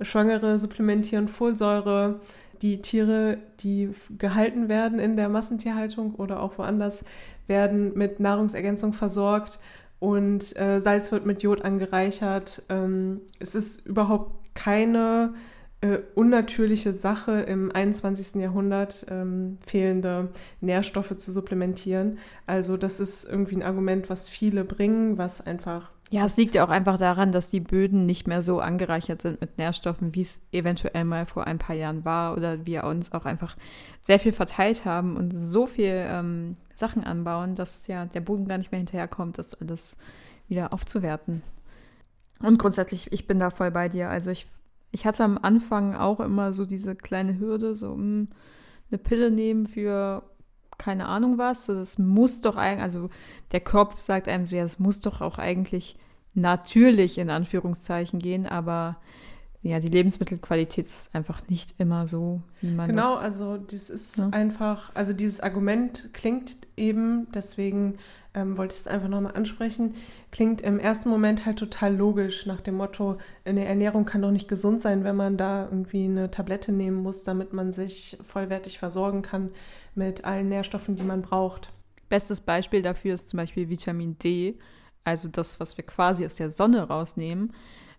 Schwangere 0.00 0.58
supplementieren 0.60 1.26
Folsäure, 1.26 2.20
die 2.62 2.82
Tiere, 2.82 3.38
die 3.60 3.90
gehalten 4.18 4.68
werden 4.68 4.98
in 4.98 5.16
der 5.16 5.28
Massentierhaltung 5.28 6.14
oder 6.14 6.42
auch 6.42 6.58
woanders, 6.58 7.04
werden 7.46 7.96
mit 7.96 8.20
Nahrungsergänzung 8.20 8.92
versorgt 8.92 9.58
und 9.98 10.56
äh, 10.58 10.80
Salz 10.80 11.10
wird 11.10 11.26
mit 11.26 11.42
Jod 11.42 11.64
angereichert. 11.64 12.62
Ähm, 12.68 13.22
es 13.40 13.54
ist 13.54 13.86
überhaupt 13.86 14.54
keine 14.54 15.34
äh, 15.80 15.98
unnatürliche 16.14 16.92
Sache 16.92 17.40
im 17.42 17.70
21. 17.72 18.36
Jahrhundert, 18.36 19.06
ähm, 19.10 19.58
fehlende 19.66 20.30
Nährstoffe 20.60 21.16
zu 21.16 21.32
supplementieren. 21.32 22.18
Also 22.46 22.76
das 22.76 23.00
ist 23.00 23.24
irgendwie 23.24 23.56
ein 23.56 23.62
Argument, 23.62 24.10
was 24.10 24.28
viele 24.28 24.64
bringen, 24.64 25.18
was 25.18 25.40
einfach 25.40 25.90
ja, 26.10 26.24
es 26.24 26.36
liegt 26.36 26.54
ja 26.54 26.64
auch 26.64 26.70
einfach 26.70 26.96
daran, 26.96 27.32
dass 27.32 27.50
die 27.50 27.60
Böden 27.60 28.06
nicht 28.06 28.26
mehr 28.26 28.40
so 28.40 28.60
angereichert 28.60 29.20
sind 29.20 29.40
mit 29.40 29.58
Nährstoffen, 29.58 30.14
wie 30.14 30.22
es 30.22 30.40
eventuell 30.52 31.04
mal 31.04 31.26
vor 31.26 31.46
ein 31.46 31.58
paar 31.58 31.76
Jahren 31.76 32.04
war 32.04 32.36
oder 32.36 32.64
wir 32.64 32.84
uns 32.84 33.12
auch 33.12 33.26
einfach 33.26 33.56
sehr 34.02 34.18
viel 34.18 34.32
verteilt 34.32 34.86
haben 34.86 35.16
und 35.16 35.32
so 35.32 35.66
viel 35.66 36.06
ähm, 36.08 36.56
Sachen 36.74 37.04
anbauen, 37.04 37.56
dass 37.56 37.86
ja 37.88 38.06
der 38.06 38.20
Boden 38.20 38.48
gar 38.48 38.56
nicht 38.56 38.72
mehr 38.72 38.78
hinterherkommt, 38.78 39.36
das 39.36 39.54
alles 39.54 39.98
wieder 40.48 40.72
aufzuwerten. 40.72 41.42
Und 42.40 42.58
grundsätzlich, 42.58 43.12
ich 43.12 43.26
bin 43.26 43.38
da 43.38 43.50
voll 43.50 43.70
bei 43.70 43.88
dir. 43.88 44.08
Also 44.08 44.30
ich, 44.30 44.46
ich 44.92 45.04
hatte 45.04 45.24
am 45.24 45.36
Anfang 45.36 45.94
auch 45.94 46.20
immer 46.20 46.54
so 46.54 46.64
diese 46.64 46.96
kleine 46.96 47.38
Hürde, 47.38 47.74
so 47.74 47.94
mh, 47.94 47.96
hm, 47.96 48.28
eine 48.90 48.98
Pille 48.98 49.30
nehmen 49.30 49.66
für 49.66 50.22
keine 50.78 51.06
Ahnung 51.06 51.38
was. 51.38 51.66
So, 51.66 51.74
das 51.74 51.98
muss 51.98 52.40
doch 52.40 52.56
eigentlich, 52.56 52.82
also 52.82 53.10
der 53.52 53.60
Kopf 53.60 53.98
sagt 53.98 54.28
einem 54.28 54.46
so, 54.46 54.56
ja, 54.56 54.64
es 54.64 54.78
muss 54.78 55.00
doch 55.00 55.20
auch 55.20 55.38
eigentlich 55.38 55.96
natürlich 56.34 57.18
in 57.18 57.30
Anführungszeichen 57.30 58.20
gehen, 58.20 58.46
aber 58.46 58.96
ja, 59.62 59.80
die 59.80 59.88
Lebensmittelqualität 59.88 60.86
ist 60.86 61.14
einfach 61.14 61.42
nicht 61.48 61.74
immer 61.78 62.06
so, 62.06 62.40
wie 62.60 62.70
man 62.70 62.88
genau, 62.88 63.16
das. 63.16 63.38
Genau, 63.38 63.46
also 63.46 63.56
das 63.56 63.90
ist 63.90 64.18
ja? 64.18 64.28
einfach, 64.30 64.94
also 64.94 65.12
dieses 65.12 65.40
Argument 65.40 66.10
klingt 66.12 66.56
eben, 66.76 67.26
deswegen 67.34 67.98
ähm, 68.38 68.56
wollte 68.56 68.74
ich 68.74 68.80
es 68.80 68.86
einfach 68.86 69.08
nochmal 69.08 69.34
ansprechen, 69.34 69.94
klingt 70.30 70.60
im 70.60 70.78
ersten 70.78 71.08
Moment 71.08 71.44
halt 71.44 71.58
total 71.58 71.94
logisch 71.94 72.46
nach 72.46 72.60
dem 72.60 72.76
Motto, 72.76 73.18
eine 73.44 73.64
Ernährung 73.64 74.04
kann 74.04 74.22
doch 74.22 74.30
nicht 74.30 74.48
gesund 74.48 74.80
sein, 74.80 75.04
wenn 75.04 75.16
man 75.16 75.36
da 75.36 75.64
irgendwie 75.64 76.04
eine 76.04 76.30
Tablette 76.30 76.72
nehmen 76.72 77.02
muss, 77.02 77.24
damit 77.24 77.52
man 77.52 77.72
sich 77.72 78.16
vollwertig 78.24 78.78
versorgen 78.78 79.22
kann 79.22 79.50
mit 79.94 80.24
allen 80.24 80.48
Nährstoffen, 80.48 80.96
die 80.96 81.02
man 81.02 81.22
braucht. 81.22 81.72
Bestes 82.08 82.40
Beispiel 82.40 82.82
dafür 82.82 83.14
ist 83.14 83.28
zum 83.28 83.38
Beispiel 83.38 83.68
Vitamin 83.68 84.18
D, 84.18 84.58
also 85.04 85.28
das, 85.28 85.60
was 85.60 85.76
wir 85.76 85.84
quasi 85.84 86.24
aus 86.24 86.36
der 86.36 86.50
Sonne 86.50 86.88
rausnehmen. 86.88 87.52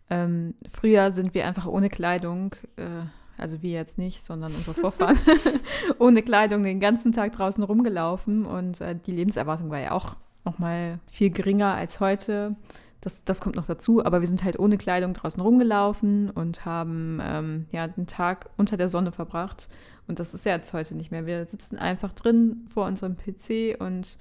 Ähm, 0.09 0.55
früher 0.71 1.11
sind 1.11 1.33
wir 1.33 1.45
einfach 1.45 1.67
ohne 1.67 1.89
Kleidung, 1.89 2.55
äh, 2.77 3.05
also 3.37 3.61
wir 3.61 3.71
jetzt 3.71 3.97
nicht, 3.97 4.25
sondern 4.25 4.55
unsere 4.55 4.73
Vorfahren, 4.79 5.19
ohne 5.99 6.21
Kleidung 6.23 6.63
den 6.63 6.79
ganzen 6.79 7.11
Tag 7.11 7.33
draußen 7.33 7.63
rumgelaufen 7.63 8.45
und 8.45 8.81
äh, 8.81 8.95
die 8.95 9.11
Lebenserwartung 9.11 9.69
war 9.69 9.79
ja 9.79 9.91
auch 9.91 10.15
nochmal 10.45 10.99
viel 11.11 11.29
geringer 11.29 11.73
als 11.73 11.99
heute. 11.99 12.55
Das, 13.01 13.23
das 13.23 13.39
kommt 13.39 13.55
noch 13.55 13.65
dazu, 13.65 14.03
aber 14.03 14.19
wir 14.19 14.27
sind 14.27 14.43
halt 14.43 14.59
ohne 14.59 14.77
Kleidung 14.77 15.13
draußen 15.13 15.41
rumgelaufen 15.41 16.29
und 16.29 16.65
haben 16.65 17.19
ähm, 17.23 17.65
ja 17.71 17.87
den 17.87 18.07
Tag 18.07 18.49
unter 18.57 18.75
der 18.75 18.89
Sonne 18.89 19.11
verbracht. 19.11 19.69
Und 20.07 20.19
das 20.19 20.33
ist 20.33 20.45
ja 20.45 20.55
jetzt 20.55 20.73
heute 20.73 20.95
nicht 20.95 21.11
mehr. 21.11 21.25
Wir 21.25 21.45
sitzen 21.45 21.77
einfach 21.77 22.11
drin 22.13 22.65
vor 22.67 22.87
unserem 22.87 23.15
PC 23.15 23.79
und 23.79 24.17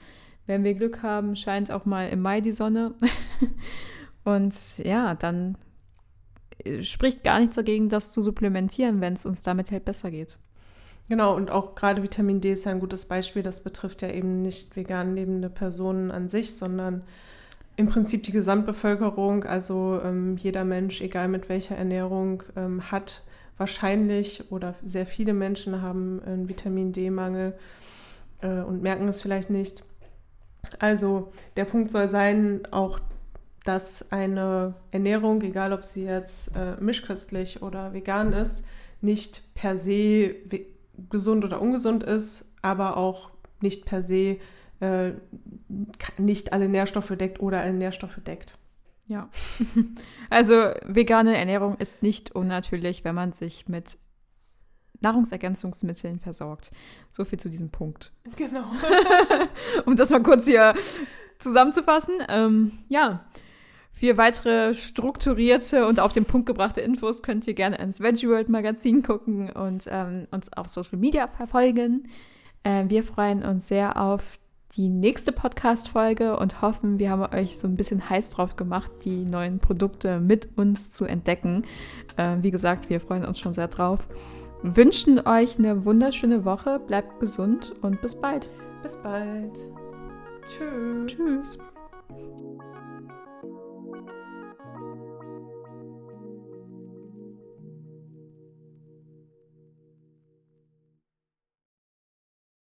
wenn 0.46 0.64
wir 0.64 0.74
Glück 0.74 1.02
haben, 1.02 1.34
scheint 1.34 1.70
auch 1.70 1.84
mal 1.84 2.08
im 2.08 2.20
Mai 2.20 2.40
die 2.40 2.52
Sonne. 2.52 2.94
und 4.24 4.54
ja, 4.78 5.14
dann 5.14 5.56
äh, 6.64 6.82
spricht 6.82 7.24
gar 7.24 7.40
nichts 7.40 7.56
dagegen, 7.56 7.88
das 7.88 8.12
zu 8.12 8.22
supplementieren, 8.22 9.00
wenn 9.00 9.14
es 9.14 9.26
uns 9.26 9.40
damit 9.40 9.70
halt 9.70 9.84
besser 9.84 10.10
geht. 10.10 10.38
Genau, 11.08 11.34
und 11.34 11.50
auch 11.50 11.74
gerade 11.74 12.02
Vitamin 12.02 12.40
D 12.40 12.52
ist 12.52 12.66
ja 12.66 12.72
ein 12.72 12.80
gutes 12.80 13.06
Beispiel. 13.06 13.42
Das 13.42 13.62
betrifft 13.62 14.02
ja 14.02 14.10
eben 14.10 14.42
nicht 14.42 14.76
vegan 14.76 15.14
lebende 15.14 15.48
Personen 15.48 16.10
an 16.10 16.28
sich, 16.28 16.54
sondern 16.54 17.02
im 17.76 17.88
Prinzip 17.88 18.24
die 18.24 18.32
Gesamtbevölkerung. 18.32 19.44
Also 19.44 20.00
ähm, 20.04 20.36
jeder 20.36 20.64
Mensch, 20.64 21.00
egal 21.00 21.28
mit 21.28 21.48
welcher 21.48 21.76
Ernährung, 21.76 22.42
ähm, 22.56 22.90
hat 22.90 23.24
wahrscheinlich 23.56 24.52
oder 24.52 24.74
sehr 24.84 25.06
viele 25.06 25.32
Menschen 25.32 25.80
haben 25.80 26.20
einen 26.24 26.48
Vitamin 26.48 26.92
D-Mangel 26.92 27.54
äh, 28.42 28.60
und 28.60 28.82
merken 28.82 29.08
es 29.08 29.22
vielleicht 29.22 29.48
nicht. 29.48 29.82
Also 30.78 31.32
der 31.56 31.64
Punkt 31.64 31.90
soll 31.90 32.08
sein, 32.08 32.62
auch 32.70 33.00
dass 33.64 34.12
eine 34.12 34.74
Ernährung, 34.90 35.42
egal 35.42 35.72
ob 35.72 35.84
sie 35.84 36.04
jetzt 36.04 36.48
äh, 36.56 36.80
mischköstlich 36.80 37.62
oder 37.62 37.92
vegan 37.92 38.32
ist, 38.32 38.64
nicht 39.00 39.42
per 39.54 39.76
se 39.76 40.34
gesund 41.10 41.44
oder 41.44 41.60
ungesund 41.60 42.02
ist, 42.02 42.52
aber 42.62 42.96
auch 42.96 43.30
nicht 43.60 43.84
per 43.84 44.02
se 44.02 44.38
äh, 44.80 45.12
nicht 46.18 46.52
alle 46.52 46.68
Nährstoffe 46.68 47.12
deckt 47.16 47.40
oder 47.40 47.60
alle 47.60 47.72
Nährstoffe 47.72 48.20
deckt. 48.26 48.58
Ja. 49.06 49.28
Also 50.30 50.72
vegane 50.84 51.38
Ernährung 51.38 51.78
ist 51.78 52.02
nicht 52.02 52.34
unnatürlich, 52.34 53.02
wenn 53.02 53.14
man 53.14 53.32
sich 53.32 53.66
mit 53.66 53.96
Nahrungsergänzungsmitteln 55.00 56.20
versorgt. 56.20 56.70
So 57.12 57.24
viel 57.24 57.38
zu 57.38 57.48
diesem 57.48 57.70
Punkt. 57.70 58.12
Genau. 58.36 58.64
um 59.86 59.96
das 59.96 60.10
mal 60.10 60.22
kurz 60.22 60.44
hier 60.44 60.74
zusammenzufassen. 61.38 62.16
Ähm, 62.28 62.72
ja, 62.90 63.24
für 63.98 64.16
weitere 64.16 64.74
strukturierte 64.74 65.86
und 65.86 65.98
auf 65.98 66.12
den 66.12 66.24
Punkt 66.24 66.46
gebrachte 66.46 66.80
Infos 66.80 67.22
könnt 67.22 67.48
ihr 67.48 67.54
gerne 67.54 67.78
ins 67.78 68.00
Veggie 68.00 68.28
World 68.28 68.48
Magazin 68.48 69.02
gucken 69.02 69.50
und 69.50 69.84
ähm, 69.90 70.28
uns 70.30 70.52
auf 70.52 70.68
Social 70.68 70.98
Media 70.98 71.26
verfolgen. 71.26 72.08
Äh, 72.62 72.84
wir 72.88 73.02
freuen 73.02 73.42
uns 73.42 73.66
sehr 73.66 74.00
auf 74.00 74.38
die 74.76 74.88
nächste 74.88 75.32
Podcast-Folge 75.32 76.38
und 76.38 76.62
hoffen, 76.62 77.00
wir 77.00 77.10
haben 77.10 77.34
euch 77.34 77.58
so 77.58 77.66
ein 77.66 77.74
bisschen 77.74 78.08
heiß 78.08 78.30
drauf 78.30 78.54
gemacht, 78.54 78.90
die 79.04 79.24
neuen 79.24 79.58
Produkte 79.58 80.20
mit 80.20 80.56
uns 80.56 80.92
zu 80.92 81.04
entdecken. 81.04 81.64
Äh, 82.16 82.36
wie 82.42 82.52
gesagt, 82.52 82.90
wir 82.90 83.00
freuen 83.00 83.24
uns 83.24 83.40
schon 83.40 83.52
sehr 83.52 83.68
drauf. 83.68 84.06
Wünschen 84.62 85.26
euch 85.26 85.58
eine 85.58 85.84
wunderschöne 85.84 86.44
Woche, 86.44 86.78
bleibt 86.78 87.18
gesund 87.18 87.74
und 87.82 88.00
bis 88.00 88.14
bald. 88.14 88.48
Bis 88.84 88.96
bald. 88.98 89.58
Tschüss. 90.46 91.06
Tschüss. 91.06 91.58